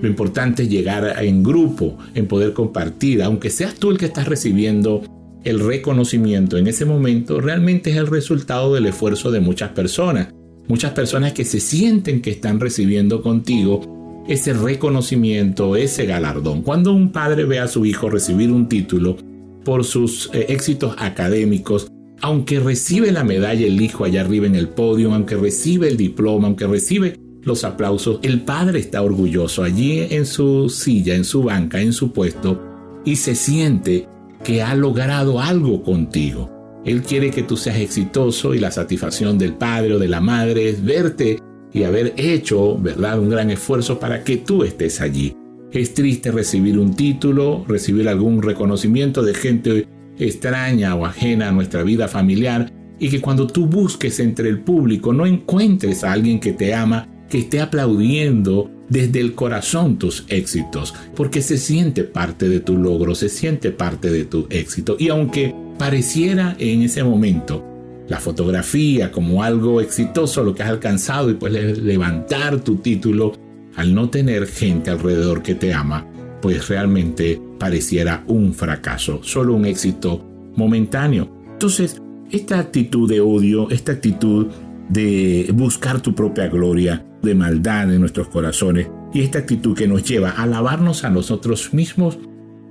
Lo 0.00 0.08
importante 0.08 0.64
es 0.64 0.68
llegar 0.68 1.22
en 1.22 1.42
grupo, 1.42 1.98
en 2.14 2.26
poder 2.26 2.52
compartir, 2.52 3.22
aunque 3.22 3.50
seas 3.50 3.74
tú 3.74 3.90
el 3.90 3.98
que 3.98 4.06
estás 4.06 4.28
recibiendo 4.28 5.02
el 5.44 5.60
reconocimiento 5.60 6.56
en 6.56 6.66
ese 6.66 6.84
momento, 6.84 7.40
realmente 7.40 7.90
es 7.90 7.96
el 7.96 8.06
resultado 8.06 8.74
del 8.74 8.86
esfuerzo 8.86 9.30
de 9.30 9.40
muchas 9.40 9.70
personas. 9.70 10.28
Muchas 10.66 10.92
personas 10.92 11.34
que 11.34 11.44
se 11.44 11.60
sienten 11.60 12.22
que 12.22 12.30
están 12.30 12.58
recibiendo 12.58 13.22
contigo 13.22 14.24
ese 14.26 14.54
reconocimiento, 14.54 15.76
ese 15.76 16.06
galardón. 16.06 16.62
Cuando 16.62 16.94
un 16.94 17.12
padre 17.12 17.44
ve 17.44 17.58
a 17.58 17.68
su 17.68 17.84
hijo 17.84 18.08
recibir 18.08 18.50
un 18.50 18.68
título 18.68 19.18
por 19.64 19.84
sus 19.84 20.30
eh, 20.32 20.46
éxitos 20.48 20.94
académicos, 20.98 21.88
aunque 22.22 22.60
recibe 22.60 23.12
la 23.12 23.24
medalla 23.24 23.66
el 23.66 23.80
hijo 23.82 24.04
allá 24.04 24.22
arriba 24.22 24.46
en 24.46 24.54
el 24.54 24.68
podio, 24.68 25.12
aunque 25.12 25.36
recibe 25.36 25.88
el 25.88 25.98
diploma, 25.98 26.46
aunque 26.46 26.66
recibe 26.66 27.18
los 27.44 27.64
aplausos, 27.64 28.18
el 28.22 28.42
padre 28.42 28.78
está 28.80 29.02
orgulloso 29.02 29.62
allí 29.62 30.06
en 30.10 30.26
su 30.26 30.68
silla, 30.68 31.14
en 31.14 31.24
su 31.24 31.42
banca, 31.42 31.80
en 31.80 31.92
su 31.92 32.12
puesto, 32.12 32.60
y 33.04 33.16
se 33.16 33.34
siente 33.34 34.08
que 34.42 34.62
ha 34.62 34.74
logrado 34.74 35.40
algo 35.40 35.82
contigo. 35.82 36.50
Él 36.84 37.02
quiere 37.02 37.30
que 37.30 37.42
tú 37.42 37.56
seas 37.56 37.78
exitoso 37.78 38.54
y 38.54 38.58
la 38.58 38.70
satisfacción 38.70 39.38
del 39.38 39.54
padre 39.54 39.94
o 39.94 39.98
de 39.98 40.08
la 40.08 40.20
madre 40.20 40.68
es 40.68 40.84
verte 40.84 41.38
y 41.72 41.84
haber 41.84 42.14
hecho, 42.16 42.78
¿verdad?, 42.78 43.18
un 43.18 43.30
gran 43.30 43.50
esfuerzo 43.50 43.98
para 43.98 44.22
que 44.22 44.36
tú 44.36 44.62
estés 44.62 45.00
allí. 45.00 45.34
Es 45.72 45.94
triste 45.94 46.30
recibir 46.30 46.78
un 46.78 46.94
título, 46.94 47.64
recibir 47.66 48.08
algún 48.08 48.42
reconocimiento 48.42 49.22
de 49.22 49.34
gente 49.34 49.88
extraña 50.18 50.94
o 50.94 51.04
ajena 51.04 51.48
a 51.48 51.52
nuestra 51.52 51.82
vida 51.82 52.06
familiar 52.06 52.72
y 52.98 53.08
que 53.08 53.20
cuando 53.20 53.46
tú 53.46 53.66
busques 53.66 54.20
entre 54.20 54.48
el 54.48 54.60
público 54.60 55.12
no 55.12 55.26
encuentres 55.26 56.04
a 56.04 56.12
alguien 56.12 56.38
que 56.38 56.52
te 56.52 56.74
ama, 56.74 57.08
que 57.34 57.40
esté 57.40 57.60
aplaudiendo 57.60 58.70
desde 58.88 59.18
el 59.18 59.34
corazón 59.34 59.98
tus 59.98 60.24
éxitos, 60.28 60.94
porque 61.16 61.42
se 61.42 61.58
siente 61.58 62.04
parte 62.04 62.48
de 62.48 62.60
tu 62.60 62.78
logro, 62.78 63.16
se 63.16 63.28
siente 63.28 63.72
parte 63.72 64.08
de 64.12 64.24
tu 64.24 64.46
éxito. 64.50 64.94
Y 65.00 65.08
aunque 65.08 65.52
pareciera 65.76 66.54
en 66.60 66.82
ese 66.82 67.02
momento 67.02 67.64
la 68.06 68.20
fotografía 68.20 69.10
como 69.10 69.42
algo 69.42 69.80
exitoso, 69.80 70.44
lo 70.44 70.54
que 70.54 70.62
has 70.62 70.70
alcanzado 70.70 71.28
y 71.28 71.34
puedes 71.34 71.78
levantar 71.78 72.60
tu 72.60 72.76
título, 72.76 73.32
al 73.74 73.92
no 73.96 74.10
tener 74.10 74.46
gente 74.46 74.92
alrededor 74.92 75.42
que 75.42 75.56
te 75.56 75.74
ama, 75.74 76.06
pues 76.40 76.68
realmente 76.68 77.42
pareciera 77.58 78.22
un 78.28 78.54
fracaso, 78.54 79.24
solo 79.24 79.54
un 79.54 79.66
éxito 79.66 80.24
momentáneo. 80.54 81.36
Entonces, 81.50 82.00
esta 82.30 82.60
actitud 82.60 83.08
de 83.10 83.20
odio, 83.20 83.68
esta 83.70 83.90
actitud 83.90 84.46
de 84.88 85.50
buscar 85.52 86.00
tu 86.00 86.14
propia 86.14 86.46
gloria, 86.46 87.04
de 87.24 87.34
maldad 87.34 87.92
en 87.92 88.00
nuestros 88.00 88.28
corazones 88.28 88.88
y 89.12 89.22
esta 89.22 89.40
actitud 89.40 89.76
que 89.76 89.88
nos 89.88 90.04
lleva 90.04 90.30
a 90.30 90.42
alabarnos 90.42 91.04
a 91.04 91.10
nosotros 91.10 91.72
mismos 91.72 92.18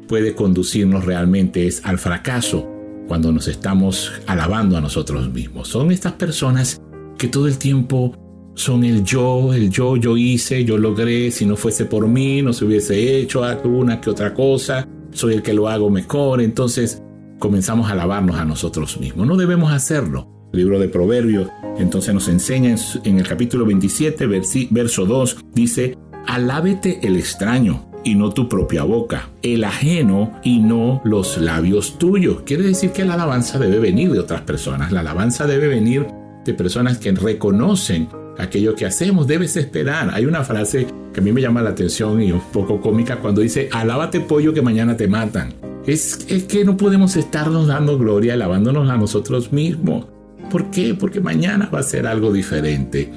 puede 0.07 0.35
conducirnos 0.35 1.05
realmente 1.05 1.67
es 1.67 1.83
al 1.85 1.97
fracaso 1.97 2.69
cuando 3.07 3.31
nos 3.31 3.47
estamos 3.47 4.11
alabando 4.27 4.77
a 4.77 4.81
nosotros 4.81 5.31
mismos. 5.31 5.67
Son 5.67 5.91
estas 5.91 6.13
personas 6.13 6.81
que 7.17 7.27
todo 7.27 7.47
el 7.47 7.57
tiempo 7.57 8.13
son 8.55 8.83
el 8.83 9.03
yo, 9.03 9.53
el 9.53 9.69
yo, 9.69 9.97
yo 9.97 10.15
hice, 10.15 10.63
yo 10.63 10.77
logré, 10.77 11.31
si 11.31 11.45
no 11.45 11.55
fuese 11.55 11.85
por 11.85 12.07
mí, 12.07 12.41
no 12.41 12.53
se 12.53 12.65
hubiese 12.65 13.17
hecho 13.19 13.43
alguna 13.43 13.99
que 13.99 14.09
otra 14.09 14.33
cosa, 14.33 14.87
soy 15.11 15.35
el 15.35 15.41
que 15.41 15.53
lo 15.53 15.67
hago 15.67 15.89
mejor, 15.89 16.41
entonces 16.41 17.01
comenzamos 17.39 17.89
a 17.89 17.93
alabarnos 17.93 18.35
a 18.37 18.45
nosotros 18.45 18.99
mismos. 18.99 19.27
No 19.27 19.35
debemos 19.35 19.71
hacerlo. 19.71 20.29
Libro 20.53 20.79
de 20.79 20.87
Proverbios 20.87 21.49
entonces 21.77 22.13
nos 22.13 22.27
enseña 22.27 22.75
en 23.03 23.19
el 23.19 23.27
capítulo 23.27 23.65
27, 23.65 24.27
verso 24.69 25.05
2, 25.05 25.37
dice, 25.53 25.97
alábete 26.27 26.99
el 27.03 27.17
extraño 27.17 27.89
y 28.03 28.15
no 28.15 28.31
tu 28.31 28.47
propia 28.47 28.83
boca, 28.83 29.29
el 29.41 29.63
ajeno 29.63 30.39
y 30.43 30.59
no 30.59 31.01
los 31.03 31.37
labios 31.37 31.97
tuyos. 31.97 32.43
Quiere 32.45 32.63
decir 32.63 32.91
que 32.91 33.05
la 33.05 33.15
alabanza 33.15 33.57
debe 33.57 33.79
venir 33.79 34.11
de 34.11 34.19
otras 34.19 34.41
personas, 34.41 34.91
la 34.91 34.99
alabanza 34.99 35.47
debe 35.47 35.67
venir 35.67 36.05
de 36.45 36.53
personas 36.53 36.99
que 36.99 37.11
reconocen 37.11 38.09
aquello 38.37 38.75
que 38.75 38.85
hacemos, 38.85 39.25
debes 39.25 39.55
esperar. 39.57 40.11
Hay 40.13 40.25
una 40.25 40.43
frase 40.43 40.87
que 41.13 41.19
a 41.19 41.23
mí 41.23 41.31
me 41.31 41.41
llama 41.41 41.61
la 41.61 41.71
atención 41.71 42.21
y 42.21 42.31
un 42.31 42.41
poco 42.51 42.81
cómica 42.81 43.17
cuando 43.17 43.41
dice, 43.41 43.69
alábate 43.71 44.19
pollo 44.19 44.53
que 44.53 44.61
mañana 44.61 44.95
te 44.97 45.07
matan. 45.07 45.53
Es, 45.87 46.25
es 46.29 46.43
que 46.43 46.65
no 46.65 46.77
podemos 46.77 47.15
estarnos 47.15 47.67
dando 47.67 47.97
gloria 47.97 48.35
alabándonos 48.35 48.89
a 48.89 48.97
nosotros 48.97 49.51
mismos. 49.51 50.05
¿Por 50.53 50.69
qué? 50.69 50.93
Porque 50.93 51.19
mañana 51.19 51.67
va 51.73 51.79
a 51.79 51.83
ser 51.83 52.05
algo 52.05 52.31
diferente. 52.31 53.09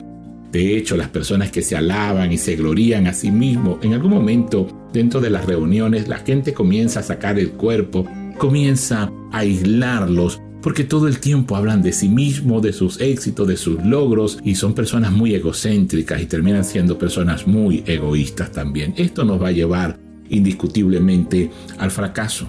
De 0.50 0.74
hecho, 0.74 0.96
las 0.96 1.10
personas 1.10 1.50
que 1.50 1.60
se 1.60 1.76
alaban 1.76 2.32
y 2.32 2.38
se 2.38 2.56
glorían 2.56 3.06
a 3.08 3.12
sí 3.12 3.30
mismos, 3.30 3.76
en 3.82 3.92
algún 3.92 4.12
momento 4.12 4.88
dentro 4.90 5.20
de 5.20 5.28
las 5.28 5.44
reuniones 5.44 6.08
la 6.08 6.16
gente 6.16 6.54
comienza 6.54 7.00
a 7.00 7.02
sacar 7.02 7.38
el 7.38 7.50
cuerpo, 7.50 8.06
comienza 8.38 9.12
a 9.32 9.38
aislarlos, 9.40 10.40
porque 10.62 10.84
todo 10.84 11.08
el 11.08 11.18
tiempo 11.18 11.56
hablan 11.56 11.82
de 11.82 11.92
sí 11.92 12.08
mismo, 12.08 12.62
de 12.62 12.72
sus 12.72 13.02
éxitos, 13.02 13.46
de 13.46 13.58
sus 13.58 13.84
logros, 13.84 14.38
y 14.42 14.54
son 14.54 14.72
personas 14.72 15.12
muy 15.12 15.34
egocéntricas 15.34 16.22
y 16.22 16.24
terminan 16.24 16.64
siendo 16.64 16.98
personas 16.98 17.46
muy 17.46 17.84
egoístas 17.86 18.50
también. 18.50 18.94
Esto 18.96 19.26
nos 19.26 19.42
va 19.42 19.48
a 19.48 19.52
llevar 19.52 19.98
indiscutiblemente 20.30 21.50
al 21.76 21.90
fracaso. 21.90 22.48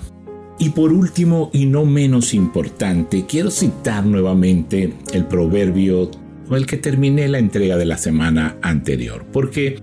Y 0.60 0.70
por 0.70 0.92
último, 0.92 1.52
y 1.54 1.66
no 1.66 1.86
menos 1.86 2.34
importante, 2.34 3.26
quiero 3.28 3.52
citar 3.52 4.06
nuevamente 4.06 4.94
el 5.14 5.26
proverbio 5.26 6.10
con 6.48 6.58
el 6.58 6.66
que 6.66 6.78
terminé 6.78 7.28
la 7.28 7.38
entrega 7.38 7.78
de 7.78 7.86
la 7.86 7.98
semana 7.98 8.58
anterior, 8.62 9.26
porque 9.32 9.82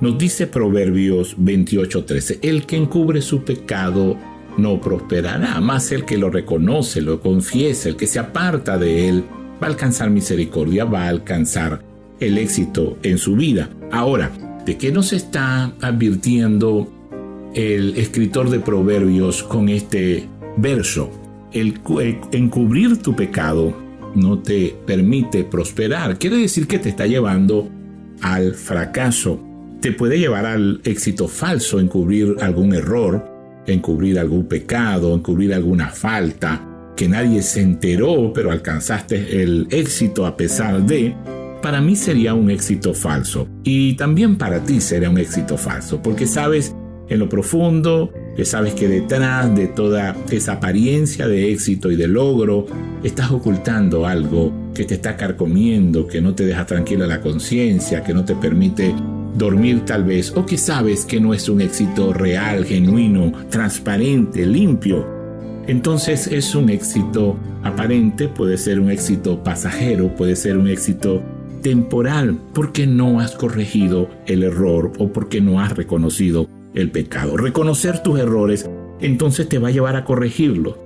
nos 0.00 0.18
dice 0.18 0.46
Proverbios 0.46 1.36
28:13, 1.38 2.40
el 2.42 2.66
que 2.66 2.76
encubre 2.76 3.22
su 3.22 3.42
pecado 3.44 4.18
no 4.58 4.80
prosperará, 4.80 5.60
más 5.60 5.92
el 5.92 6.04
que 6.04 6.18
lo 6.18 6.28
reconoce, 6.28 7.00
lo 7.00 7.20
confiesa, 7.20 7.88
el 7.88 7.96
que 7.96 8.06
se 8.06 8.18
aparta 8.18 8.76
de 8.76 9.08
él, 9.08 9.24
va 9.62 9.68
a 9.68 9.70
alcanzar 9.70 10.10
misericordia, 10.10 10.84
va 10.84 11.04
a 11.04 11.08
alcanzar 11.08 11.82
el 12.20 12.36
éxito 12.36 12.98
en 13.02 13.16
su 13.16 13.36
vida. 13.36 13.70
Ahora, 13.90 14.30
¿de 14.66 14.76
qué 14.76 14.92
nos 14.92 15.12
está 15.12 15.72
advirtiendo 15.80 16.92
el 17.54 17.96
escritor 17.96 18.50
de 18.50 18.60
Proverbios 18.60 19.42
con 19.42 19.68
este 19.68 20.26
verso. 20.56 21.10
El, 21.52 21.80
encubrir 22.32 22.98
tu 22.98 23.14
pecado 23.14 23.76
no 24.14 24.38
te 24.38 24.74
permite 24.86 25.44
prosperar. 25.44 26.18
Quiere 26.18 26.36
decir 26.36 26.66
que 26.66 26.78
te 26.78 26.90
está 26.90 27.06
llevando 27.06 27.68
al 28.20 28.54
fracaso. 28.54 29.40
Te 29.80 29.92
puede 29.92 30.18
llevar 30.18 30.46
al 30.46 30.80
éxito 30.84 31.28
falso, 31.28 31.80
encubrir 31.80 32.36
algún 32.40 32.74
error, 32.74 33.24
encubrir 33.66 34.18
algún 34.18 34.46
pecado, 34.46 35.14
encubrir 35.14 35.52
alguna 35.52 35.88
falta, 35.88 36.68
que 36.96 37.08
nadie 37.08 37.42
se 37.42 37.62
enteró, 37.62 38.32
pero 38.32 38.50
alcanzaste 38.50 39.42
el 39.42 39.66
éxito 39.70 40.24
a 40.24 40.36
pesar 40.36 40.82
de. 40.86 41.14
Para 41.62 41.80
mí 41.80 41.96
sería 41.96 42.34
un 42.34 42.50
éxito 42.50 42.94
falso. 42.94 43.48
Y 43.64 43.94
también 43.94 44.36
para 44.36 44.60
ti 44.60 44.80
sería 44.80 45.10
un 45.10 45.18
éxito 45.18 45.56
falso, 45.56 46.00
porque 46.02 46.26
sabes 46.26 46.74
en 47.12 47.18
lo 47.18 47.28
profundo, 47.28 48.12
que 48.36 48.44
sabes 48.44 48.74
que 48.74 48.88
detrás 48.88 49.54
de 49.54 49.66
toda 49.68 50.16
esa 50.30 50.54
apariencia 50.54 51.28
de 51.28 51.52
éxito 51.52 51.90
y 51.90 51.96
de 51.96 52.08
logro, 52.08 52.66
estás 53.02 53.30
ocultando 53.30 54.06
algo 54.06 54.52
que 54.74 54.84
te 54.84 54.94
está 54.94 55.16
carcomiendo, 55.16 56.06
que 56.06 56.20
no 56.20 56.34
te 56.34 56.46
deja 56.46 56.64
tranquila 56.64 57.06
la 57.06 57.20
conciencia, 57.20 58.02
que 58.02 58.14
no 58.14 58.24
te 58.24 58.34
permite 58.34 58.94
dormir 59.36 59.84
tal 59.84 60.04
vez, 60.04 60.32
o 60.34 60.46
que 60.46 60.56
sabes 60.56 61.04
que 61.04 61.20
no 61.20 61.34
es 61.34 61.48
un 61.48 61.60
éxito 61.60 62.12
real, 62.12 62.64
genuino, 62.64 63.32
transparente, 63.50 64.46
limpio. 64.46 65.06
Entonces 65.66 66.26
es 66.26 66.54
un 66.54 66.70
éxito 66.70 67.36
aparente, 67.62 68.28
puede 68.28 68.56
ser 68.56 68.80
un 68.80 68.90
éxito 68.90 69.42
pasajero, 69.42 70.14
puede 70.14 70.34
ser 70.34 70.56
un 70.56 70.68
éxito 70.68 71.22
temporal, 71.62 72.38
porque 72.54 72.86
no 72.86 73.20
has 73.20 73.32
corregido 73.32 74.08
el 74.26 74.42
error 74.42 74.92
o 74.98 75.12
porque 75.12 75.40
no 75.40 75.60
has 75.60 75.76
reconocido 75.76 76.48
el 76.74 76.90
pecado. 76.90 77.36
Reconocer 77.36 78.02
tus 78.02 78.18
errores 78.18 78.68
entonces 79.00 79.48
te 79.48 79.58
va 79.58 79.68
a 79.68 79.72
llevar 79.72 79.96
a 79.96 80.04
corregirlo. 80.04 80.78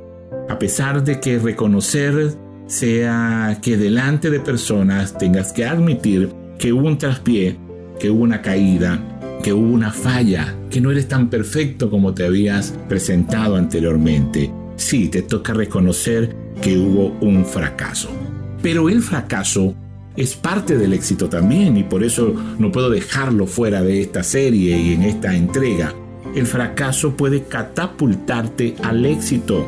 A 0.49 0.59
pesar 0.59 1.05
de 1.05 1.21
que 1.21 1.38
reconocer 1.38 2.35
sea 2.66 3.59
que 3.62 3.76
delante 3.76 4.31
de 4.31 4.40
personas 4.40 5.16
tengas 5.19 5.52
que 5.52 5.64
admitir 5.64 6.31
que 6.59 6.73
hubo 6.73 6.88
un 6.88 6.99
traspié, 6.99 7.57
que 8.00 8.11
hubo 8.11 8.23
una 8.23 8.43
caída, 8.43 9.00
que 9.43 9.52
hubo 9.52 9.73
una 9.73 9.93
falla, 9.93 10.55
que 10.71 10.81
no 10.81 10.90
eres 10.90 11.09
tan 11.09 11.28
perfecto 11.28 11.90
como 11.90 12.14
te 12.14 12.25
habías 12.25 12.75
presentado 12.88 13.57
anteriormente. 13.57 14.50
Sí, 14.76 15.09
te 15.09 15.23
toca 15.23 15.52
reconocer 15.52 16.35
que 16.61 16.76
hubo 16.78 17.16
un 17.21 17.45
fracaso. 17.45 18.11
Pero 18.62 18.88
el 18.88 19.02
fracaso 19.02 19.75
es 20.16 20.35
parte 20.35 20.78
del 20.78 20.92
éxito 20.94 21.28
también 21.28 21.76
y 21.76 21.85
por 21.85 22.02
eso 22.02 22.35
no 22.58 22.73
puedo 22.73 22.88
dejarlo 22.88 23.46
fuera 23.46 23.82
de 23.82 24.00
esta 24.00 24.23
serie 24.23 24.78
y 24.78 24.94
en 24.94 25.02
esta 25.02 25.35
entrega. 25.35 25.94
El 26.35 26.46
fracaso 26.46 27.16
puede 27.16 27.44
catapultarte 27.44 28.76
al 28.82 29.04
éxito. 29.04 29.66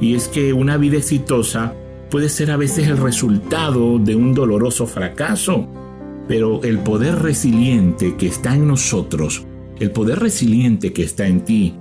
Y 0.00 0.14
es 0.14 0.28
que 0.28 0.52
una 0.52 0.78
vida 0.78 0.96
exitosa 0.96 1.74
puede 2.10 2.28
ser 2.28 2.50
a 2.50 2.56
veces 2.56 2.88
el 2.88 2.96
resultado 2.96 3.98
de 3.98 4.16
un 4.16 4.34
doloroso 4.34 4.86
fracaso. 4.86 5.68
Pero 6.26 6.62
el 6.62 6.78
poder 6.78 7.16
resiliente 7.16 8.16
que 8.16 8.26
está 8.26 8.54
en 8.54 8.68
nosotros, 8.68 9.44
el 9.78 9.90
poder 9.90 10.20
resiliente 10.20 10.92
que 10.92 11.02
está 11.02 11.26
en 11.26 11.44
ti, 11.44 11.74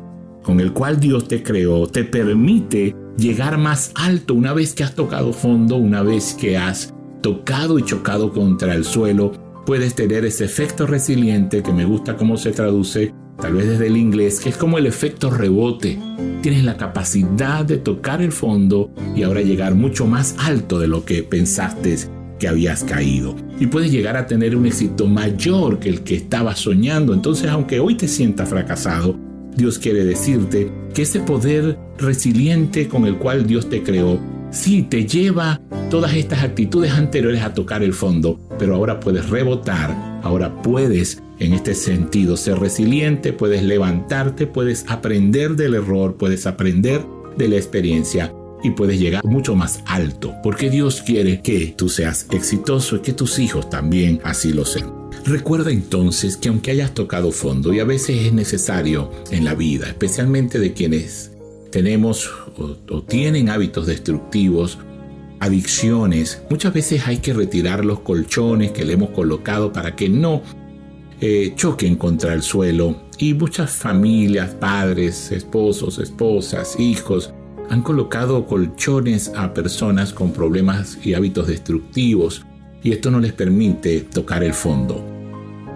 con 0.43 0.59
el 0.59 0.73
cual 0.73 0.99
Dios 0.99 1.27
te 1.27 1.43
creó, 1.43 1.87
te 1.87 2.03
permite 2.03 2.95
llegar 3.17 3.57
más 3.57 3.91
alto 3.95 4.33
una 4.33 4.53
vez 4.53 4.73
que 4.73 4.83
has 4.83 4.95
tocado 4.95 5.33
fondo, 5.33 5.75
una 5.75 6.01
vez 6.01 6.33
que 6.33 6.57
has 6.57 6.93
tocado 7.21 7.79
y 7.79 7.83
chocado 7.83 8.31
contra 8.33 8.73
el 8.75 8.85
suelo, 8.85 9.31
puedes 9.65 9.95
tener 9.95 10.25
ese 10.25 10.45
efecto 10.45 10.87
resiliente 10.87 11.61
que 11.61 11.73
me 11.73 11.85
gusta 11.85 12.15
cómo 12.17 12.37
se 12.37 12.51
traduce, 12.51 13.13
tal 13.39 13.53
vez 13.53 13.67
desde 13.67 13.87
el 13.87 13.97
inglés, 13.97 14.39
que 14.39 14.49
es 14.49 14.57
como 14.57 14.77
el 14.77 14.85
efecto 14.85 15.29
rebote. 15.29 15.99
Tienes 16.41 16.63
la 16.63 16.77
capacidad 16.77 17.65
de 17.65 17.77
tocar 17.77 18.21
el 18.21 18.31
fondo 18.31 18.91
y 19.15 19.23
ahora 19.23 19.41
llegar 19.41 19.75
mucho 19.75 20.07
más 20.07 20.35
alto 20.39 20.79
de 20.79 20.87
lo 20.87 21.05
que 21.05 21.23
pensaste 21.23 21.97
que 22.39 22.47
habías 22.47 22.83
caído. 22.83 23.35
Y 23.59 23.67
puedes 23.67 23.91
llegar 23.91 24.15
a 24.15 24.25
tener 24.25 24.55
un 24.55 24.65
éxito 24.65 25.05
mayor 25.05 25.79
que 25.79 25.89
el 25.89 26.01
que 26.01 26.15
estabas 26.15 26.59
soñando. 26.59 27.13
Entonces, 27.13 27.49
aunque 27.49 27.79
hoy 27.79 27.95
te 27.95 28.07
sientas 28.07 28.49
fracasado, 28.49 29.17
Dios 29.55 29.77
quiere 29.77 30.05
decirte 30.05 30.71
que 30.93 31.01
ese 31.01 31.19
poder 31.19 31.77
resiliente 31.97 32.87
con 32.87 33.05
el 33.05 33.17
cual 33.17 33.45
Dios 33.45 33.69
te 33.69 33.83
creó 33.83 34.19
Sí, 34.51 34.81
te 34.81 35.05
lleva 35.05 35.61
todas 35.89 36.15
estas 36.15 36.43
actitudes 36.43 36.91
anteriores 36.91 37.41
a 37.41 37.53
tocar 37.53 37.83
el 37.83 37.93
fondo, 37.93 38.39
pero 38.57 38.75
ahora 38.75 38.99
puedes 38.99 39.29
rebotar, 39.29 40.19
ahora 40.23 40.61
puedes 40.61 41.21
en 41.39 41.53
este 41.53 41.75
sentido 41.75 42.35
ser 42.35 42.59
resiliente, 42.59 43.31
puedes 43.31 43.63
levantarte, 43.63 44.47
puedes 44.47 44.85
aprender 44.87 45.55
del 45.55 45.75
error, 45.75 46.17
puedes 46.17 46.47
aprender 46.47 47.05
de 47.37 47.47
la 47.47 47.55
experiencia 47.57 48.33
y 48.63 48.71
puedes 48.71 48.99
llegar 48.99 49.23
mucho 49.23 49.55
más 49.55 49.81
alto, 49.85 50.33
porque 50.43 50.69
Dios 50.69 51.01
quiere 51.01 51.41
que 51.41 51.73
tú 51.77 51.87
seas 51.87 52.27
exitoso 52.31 52.97
y 52.97 52.99
que 52.99 53.13
tus 53.13 53.39
hijos 53.39 53.69
también 53.69 54.19
así 54.23 54.51
lo 54.51 54.65
sean. 54.65 54.91
Recuerda 55.25 55.71
entonces 55.71 56.37
que 56.37 56.49
aunque 56.49 56.71
hayas 56.71 56.93
tocado 56.93 57.31
fondo 57.31 57.73
y 57.73 57.79
a 57.79 57.85
veces 57.85 58.25
es 58.25 58.33
necesario 58.33 59.11
en 59.31 59.45
la 59.45 59.53
vida, 59.53 59.87
especialmente 59.87 60.59
de 60.59 60.73
quienes 60.73 61.31
tenemos 61.71 62.29
o, 62.57 63.01
tienen 63.03 63.49
hábitos 63.49 63.87
destructivos, 63.87 64.77
adicciones, 65.39 66.41
muchas 66.49 66.73
veces 66.73 67.07
hay 67.07 67.17
que 67.17 67.33
retirar 67.33 67.85
los 67.85 68.01
colchones 68.01 68.71
que 68.71 68.85
le 68.85 68.93
hemos 68.93 69.11
colocado 69.11 69.71
para 69.71 69.95
que 69.95 70.09
no 70.09 70.41
eh, 71.21 71.53
choquen 71.55 71.95
contra 71.95 72.33
el 72.33 72.41
suelo. 72.41 73.03
Y 73.17 73.33
muchas 73.33 73.71
familias, 73.71 74.51
padres, 74.51 75.31
esposos, 75.31 75.99
esposas, 75.99 76.79
hijos, 76.79 77.33
han 77.69 77.81
colocado 77.83 78.45
colchones 78.45 79.31
a 79.35 79.53
personas 79.53 80.13
con 80.13 80.31
problemas 80.31 80.97
y 81.03 81.13
hábitos 81.13 81.47
destructivos 81.47 82.45
y 82.81 82.91
esto 82.93 83.11
no 83.11 83.19
les 83.19 83.33
permite 83.33 84.01
tocar 84.01 84.43
el 84.43 84.53
fondo. 84.53 85.05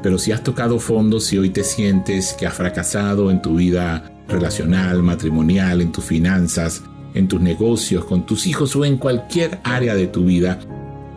Pero 0.02 0.18
si 0.18 0.32
has 0.32 0.44
tocado 0.44 0.80
fondo, 0.80 1.20
si 1.20 1.38
hoy 1.38 1.50
te 1.50 1.64
sientes 1.64 2.34
que 2.34 2.48
has 2.48 2.54
fracasado 2.54 3.30
en 3.32 3.42
tu 3.42 3.56
vida 3.56 4.13
relacional, 4.28 5.04
matrimonial, 5.04 5.82
en 5.82 5.92
tus 5.92 6.06
finanzas, 6.06 6.84
en 7.14 7.28
tus 7.28 7.42
negocios, 7.42 8.06
con 8.06 8.26
tus 8.26 8.48
hijos 8.48 8.76
o 8.76 8.86
en 8.86 8.98
cualquier 8.98 9.60
área 9.64 9.96
de 9.96 10.08
tu 10.08 10.26
vida, 10.26 10.60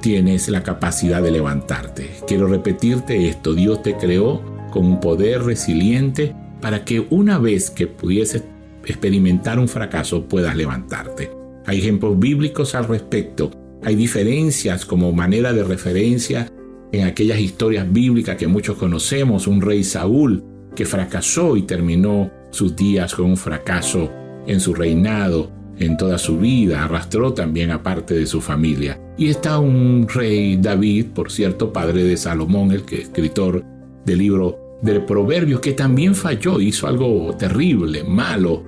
tienes 0.01 0.49
la 0.49 0.63
capacidad 0.63 1.23
de 1.23 1.31
levantarte. 1.31 2.11
Quiero 2.27 2.47
repetirte 2.47 3.29
esto, 3.29 3.55
Dios 3.55 3.83
te 3.83 3.97
creó 3.97 4.43
con 4.71 4.85
un 4.85 5.01
poder 5.01 5.43
resiliente 5.43 6.35
para 6.61 6.85
que 6.85 7.07
una 7.11 7.39
vez 7.39 7.71
que 7.71 7.87
pudieses 7.87 8.45
experimentar 8.85 9.59
un 9.59 9.69
fracaso 9.69 10.25
puedas 10.25 10.57
levantarte. 10.57 11.31
Hay 11.67 11.79
ejemplos 11.79 12.19
bíblicos 12.19 12.75
al 12.75 12.87
respecto. 12.87 13.51
Hay 13.83 13.95
diferencias 13.95 14.85
como 14.85 15.13
manera 15.13 15.53
de 15.53 15.65
referencia 15.65 16.53
en 16.93 17.07
aquellas 17.07 17.41
historias 17.41 17.93
bíblicas 17.93 18.37
que 18.37 18.47
muchos 18.47 18.77
conocemos. 18.77 19.47
Un 19.47 19.61
rey 19.61 19.83
Saúl 19.83 20.45
que 20.75 20.87
fracasó 20.87 21.57
y 21.57 21.63
terminó 21.63 22.31
sus 22.57 22.75
días 22.75 23.15
con 23.15 23.27
un 23.27 23.37
fracaso 23.37 24.11
en 24.47 24.61
su 24.61 24.75
reinado, 24.75 25.51
en 25.79 25.97
toda 25.97 26.19
su 26.19 26.39
vida, 26.39 26.85
arrastró 26.85 27.33
también 27.33 27.71
a 27.71 27.83
parte 27.83 28.15
de 28.15 28.27
su 28.27 28.41
familia. 28.41 28.99
Y 29.19 29.29
está 29.29 29.59
un 29.59 30.09
rey 30.09 30.57
David, 30.57 31.07
por 31.15 31.31
cierto, 31.31 31.73
padre 31.73 32.03
de 32.03 32.17
Salomón, 32.17 32.73
el 32.73 32.85
que 32.85 33.03
escritor 33.03 33.63
del 34.05 34.19
libro 34.19 34.79
de 34.83 35.01
Proverbios, 35.01 35.61
que 35.61 35.73
también 35.73 36.15
falló, 36.15 36.61
hizo 36.61 36.87
algo 36.87 37.35
terrible, 37.39 38.05
malo 38.05 38.63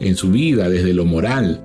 en 0.00 0.16
su 0.16 0.30
vida 0.30 0.68
desde 0.68 0.94
lo 0.94 1.04
moral, 1.04 1.62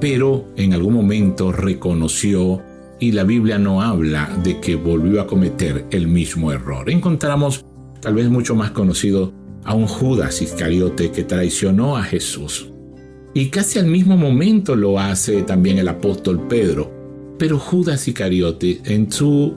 pero 0.00 0.46
en 0.56 0.72
algún 0.72 0.94
momento 0.94 1.52
reconoció 1.52 2.62
y 3.00 3.12
la 3.12 3.24
Biblia 3.24 3.58
no 3.58 3.82
habla 3.82 4.30
de 4.42 4.60
que 4.60 4.76
volvió 4.76 5.20
a 5.20 5.26
cometer 5.26 5.86
el 5.90 6.08
mismo 6.08 6.52
error. 6.52 6.90
Encontramos, 6.90 7.64
tal 8.00 8.14
vez 8.14 8.28
mucho 8.28 8.54
más 8.54 8.70
conocido, 8.72 9.32
a 9.64 9.74
un 9.74 9.86
Judas 9.86 10.40
Iscariote 10.42 11.10
que 11.10 11.24
traicionó 11.24 11.96
a 11.96 12.02
Jesús. 12.02 12.70
Y 13.34 13.50
casi 13.50 13.78
al 13.78 13.86
mismo 13.86 14.16
momento 14.16 14.74
lo 14.74 14.98
hace 14.98 15.42
también 15.42 15.78
el 15.78 15.88
apóstol 15.88 16.46
Pedro. 16.48 16.90
Pero 17.38 17.58
Judas 17.58 18.08
Iscariote, 18.08 18.80
en 18.84 19.12
su 19.12 19.54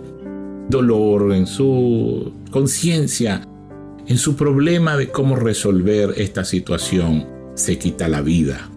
dolor, 0.69 1.33
en 1.33 1.47
su 1.47 2.31
conciencia, 2.51 3.47
en 4.07 4.17
su 4.17 4.35
problema 4.35 4.97
de 4.97 5.09
cómo 5.09 5.35
resolver 5.35 6.13
esta 6.17 6.43
situación, 6.43 7.25
se 7.55 7.77
quita 7.77 8.07
la 8.07 8.21
vida. 8.21 8.69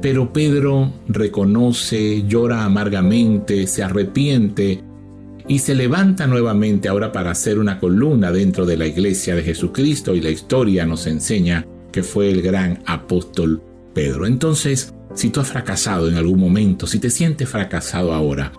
Pero 0.00 0.32
Pedro 0.32 0.92
reconoce, 1.08 2.24
llora 2.26 2.64
amargamente, 2.64 3.66
se 3.66 3.82
arrepiente 3.82 4.82
y 5.48 5.58
se 5.58 5.74
levanta 5.74 6.26
nuevamente 6.26 6.88
ahora 6.88 7.12
para 7.12 7.30
hacer 7.30 7.58
una 7.58 7.78
columna 7.78 8.30
dentro 8.30 8.66
de 8.66 8.76
la 8.76 8.86
iglesia 8.86 9.34
de 9.34 9.42
Jesucristo 9.42 10.14
y 10.14 10.20
la 10.20 10.30
historia 10.30 10.86
nos 10.86 11.06
enseña 11.06 11.66
que 11.90 12.02
fue 12.02 12.30
el 12.30 12.42
gran 12.42 12.82
apóstol 12.86 13.62
Pedro. 13.94 14.26
Entonces, 14.26 14.94
si 15.14 15.30
tú 15.30 15.40
has 15.40 15.48
fracasado 15.48 16.08
en 16.08 16.14
algún 16.14 16.40
momento, 16.40 16.86
si 16.86 16.98
te 16.98 17.10
sientes 17.10 17.48
fracasado 17.48 18.14
ahora, 18.14 18.52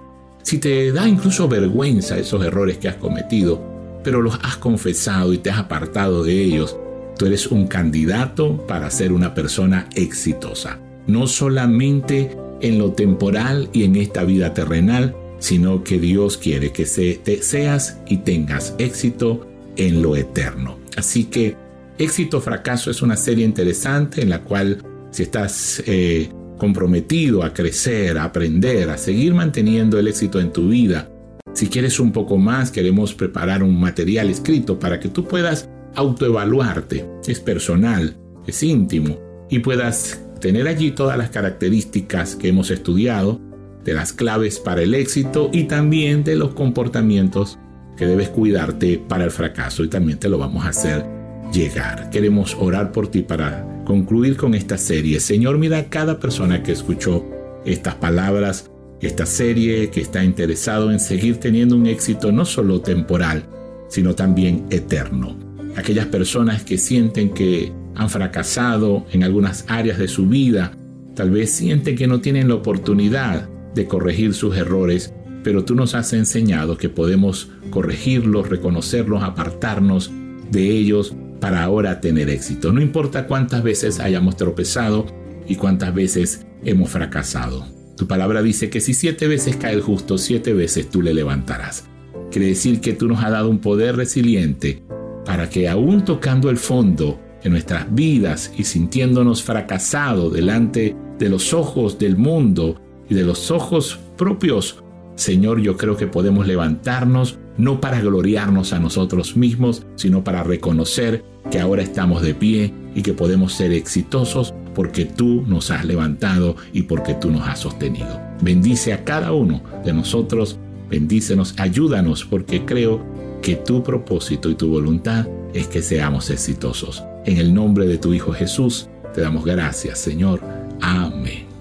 si 0.44 0.60
te 0.60 0.92
da 0.92 1.08
incluso 1.08 1.48
vergüenza 1.48 2.18
esos 2.18 2.44
errores 2.46 2.78
que 2.78 2.90
has 2.90 2.98
cometido, 2.98 3.62
pero 4.04 4.22
los 4.22 4.38
has 4.44 4.58
confesado 4.58 5.34
y 5.34 5.38
te 5.38 5.50
has 5.50 5.58
apartado 5.58 6.24
de 6.24 6.42
ellos, 6.42 6.78
tú 7.18 7.26
eres 7.26 7.48
un 7.48 7.68
candidato 7.68 8.58
para 8.68 8.92
ser 8.92 9.14
una 9.14 9.34
persona 9.34 9.88
exitosa. 9.96 10.80
No 11.08 11.28
solamente 11.28 12.38
en 12.62 12.78
lo 12.78 12.92
temporal 12.92 13.70
y 13.74 13.84
en 13.84 13.96
esta 13.96 14.24
vida 14.24 14.54
terrenal, 14.54 15.16
sino 15.44 15.84
que 15.84 16.00
Dios 16.00 16.38
quiere 16.38 16.72
que 16.72 16.86
seas 16.86 17.98
y 18.08 18.20
tengas 18.20 18.76
éxito 18.78 19.46
en 19.76 20.02
lo 20.02 20.16
eterno. 20.16 20.80
Así 20.96 21.26
que 21.26 21.58
éxito 21.98 22.40
fracaso 22.40 22.90
es 22.90 23.02
una 23.02 23.18
serie 23.18 23.44
interesante 23.44 24.22
en 24.22 24.30
la 24.30 24.40
cual 24.40 24.82
si 25.12 25.24
estás 25.24 25.84
eh, 25.86 26.30
comprometido 26.58 27.44
a 27.44 27.54
crecer, 27.54 28.18
a 28.18 28.24
aprender, 28.24 28.90
a 28.90 28.98
seguir 28.98 29.34
manteniendo 29.34 30.00
el 30.00 30.08
éxito 30.08 30.40
en 30.40 30.54
tu 30.54 30.70
vida, 30.70 31.10
si 31.52 31.68
quieres 31.68 32.00
un 32.00 32.14
poco 32.14 32.38
más, 32.38 32.72
queremos 32.72 33.14
preparar 33.14 33.64
un 33.64 33.78
material 33.78 34.30
escrito 34.30 34.80
para 34.80 35.02
que 35.02 35.10
tú 35.10 35.26
puedas 35.26 35.68
autoevaluarte. 35.94 37.06
Es 37.28 37.42
personal, 37.42 38.16
es 38.48 38.64
íntimo 38.64 39.20
y 39.50 39.60
puedas 39.60 40.22
tener 40.40 40.70
allí 40.70 40.92
todas 40.92 41.18
las 41.18 41.32
características 41.32 42.38
que 42.38 42.48
hemos 42.48 42.72
estudiado 42.72 43.42
de 43.84 43.94
las 43.94 44.14
claves 44.14 44.60
para 44.60 44.82
el 44.82 44.94
éxito 44.94 45.50
y 45.52 45.66
también 45.66 46.24
de 46.24 46.36
los 46.36 46.54
comportamientos 46.54 47.60
que 47.98 48.06
debes 48.06 48.30
cuidarte 48.30 48.98
para 48.98 49.26
el 49.26 49.32
fracaso 49.32 49.84
y 49.84 49.90
también 49.90 50.20
te 50.20 50.30
lo 50.30 50.38
vamos 50.38 50.66
a 50.66 50.70
hacer 50.70 51.06
llegar. 51.52 52.10
Queremos 52.10 52.56
orar 52.60 52.92
por 52.92 53.10
ti 53.10 53.22
para 53.22 53.68
concluir 53.86 54.38
con 54.38 54.56
esta 54.56 54.78
serie. 54.78 55.20
Señor, 55.20 55.58
mira 55.58 55.78
a 55.78 55.86
cada 55.86 56.20
persona 56.20 56.64
que 56.64 56.72
escuchó 56.72 57.26
estas 57.66 57.96
palabras, 57.96 58.72
esta 59.02 59.26
serie, 59.26 59.90
que 59.90 60.02
está 60.02 60.24
interesado 60.24 60.92
en 60.92 61.00
seguir 61.00 61.38
teniendo 61.38 61.76
un 61.76 61.88
éxito 61.88 62.32
no 62.32 62.46
solo 62.46 62.82
temporal, 62.82 63.44
sino 63.90 64.16
también 64.16 64.66
eterno. 64.70 65.38
Aquellas 65.76 66.08
personas 66.08 66.64
que 66.64 66.78
sienten 66.78 67.30
que 67.30 67.72
han 67.96 68.10
fracasado 68.10 69.06
en 69.12 69.24
algunas 69.24 69.66
áreas 69.68 69.98
de 69.98 70.08
su 70.08 70.28
vida, 70.28 70.72
tal 71.16 71.32
vez 71.32 71.52
sienten 71.52 71.96
que 71.96 72.08
no 72.08 72.22
tienen 72.22 72.48
la 72.48 72.56
oportunidad 72.56 73.50
de 73.74 73.88
corregir 73.88 74.34
sus 74.34 74.56
errores, 74.56 75.14
pero 75.44 75.66
tú 75.66 75.76
nos 75.76 75.96
has 75.96 76.14
enseñado 76.14 76.78
que 76.78 76.90
podemos 76.90 77.50
corregirlos, 77.70 78.50
reconocerlos, 78.50 79.24
apartarnos 79.24 80.12
de 80.52 80.70
ellos 80.70 81.16
para 81.40 81.64
ahora 81.64 82.00
tener 82.00 82.30
éxito. 82.30 82.72
No 82.72 82.82
importa 82.82 83.28
cuántas 83.28 83.64
veces 83.64 84.00
hayamos 84.00 84.38
tropezado 84.38 85.06
y 85.48 85.56
cuántas 85.56 85.94
veces 85.94 86.46
hemos 86.64 86.90
fracasado. 86.90 87.66
Tu 87.98 88.08
palabra 88.08 88.42
dice 88.42 88.70
que 88.70 88.82
si 88.82 88.94
siete 88.94 89.28
veces 89.28 89.58
cae 89.58 89.74
el 89.74 89.82
justo, 89.82 90.18
siete 90.18 90.54
veces 90.54 90.90
tú 90.90 91.02
le 91.02 91.14
levantarás. 91.14 91.86
Quiere 92.32 92.48
decir 92.48 92.82
que 92.82 92.94
tú 92.94 93.08
nos 93.08 93.24
has 93.24 93.32
dado 93.32 93.50
un 93.50 93.60
poder 93.60 93.96
resiliente 93.96 94.84
para 95.26 95.50
que 95.50 95.70
aún 95.70 96.04
tocando 96.04 96.50
el 96.50 96.58
fondo 96.58 97.20
en 97.44 97.52
nuestras 97.52 97.94
vidas 97.94 98.52
y 98.58 98.64
sintiéndonos 98.64 99.44
fracasados 99.44 100.34
delante 100.34 100.96
de 101.20 101.30
los 101.30 101.54
ojos 101.54 102.00
del 102.00 102.18
mundo 102.18 102.82
y 103.10 103.16
de 103.16 103.24
los 103.24 103.52
ojos 103.52 104.00
propios, 104.18 104.84
Señor, 105.16 105.62
yo 105.62 105.78
creo 105.78 105.96
que 105.96 106.08
podemos 106.08 106.48
levantarnos 106.48 107.38
no 107.58 107.80
para 107.80 108.02
gloriarnos 108.02 108.74
a 108.74 108.80
nosotros 108.80 109.38
mismos, 109.38 109.86
sino 109.96 110.24
para 110.24 110.44
reconocer 110.44 111.24
que 111.52 111.60
ahora 111.60 111.84
estamos 111.84 112.22
de 112.22 112.34
pie 112.34 112.74
y 112.96 113.02
que 113.02 113.14
podemos 113.14 113.54
ser 113.54 113.72
exitosos 113.72 114.54
porque 114.74 115.06
tú 115.06 115.44
nos 115.48 115.70
has 115.72 115.86
levantado 115.86 116.56
y 116.72 116.84
porque 116.84 117.14
tú 117.14 117.30
nos 117.30 117.48
has 117.48 117.60
sostenido. 117.60 118.20
Bendice 118.42 118.94
a 118.94 119.04
cada 119.04 119.32
uno 119.34 119.62
de 119.86 119.94
nosotros, 119.94 120.58
bendícenos, 120.90 121.54
ayúdanos 121.58 122.26
porque 122.26 122.66
creo 122.66 123.02
que 123.42 123.56
tu 123.56 123.84
propósito 123.84 124.50
y 124.50 124.56
tu 124.56 124.70
voluntad 124.70 125.28
es 125.54 125.68
que 125.68 125.82
seamos 125.82 126.30
exitosos. 126.30 127.04
En 127.26 127.38
el 127.38 127.54
nombre 127.54 127.86
de 127.86 127.98
tu 127.98 128.14
Hijo 128.14 128.32
Jesús, 128.34 128.90
te 129.14 129.22
damos 129.22 129.46
gracias, 129.46 130.00
Señor. 130.00 130.42
Amén. 130.82 131.53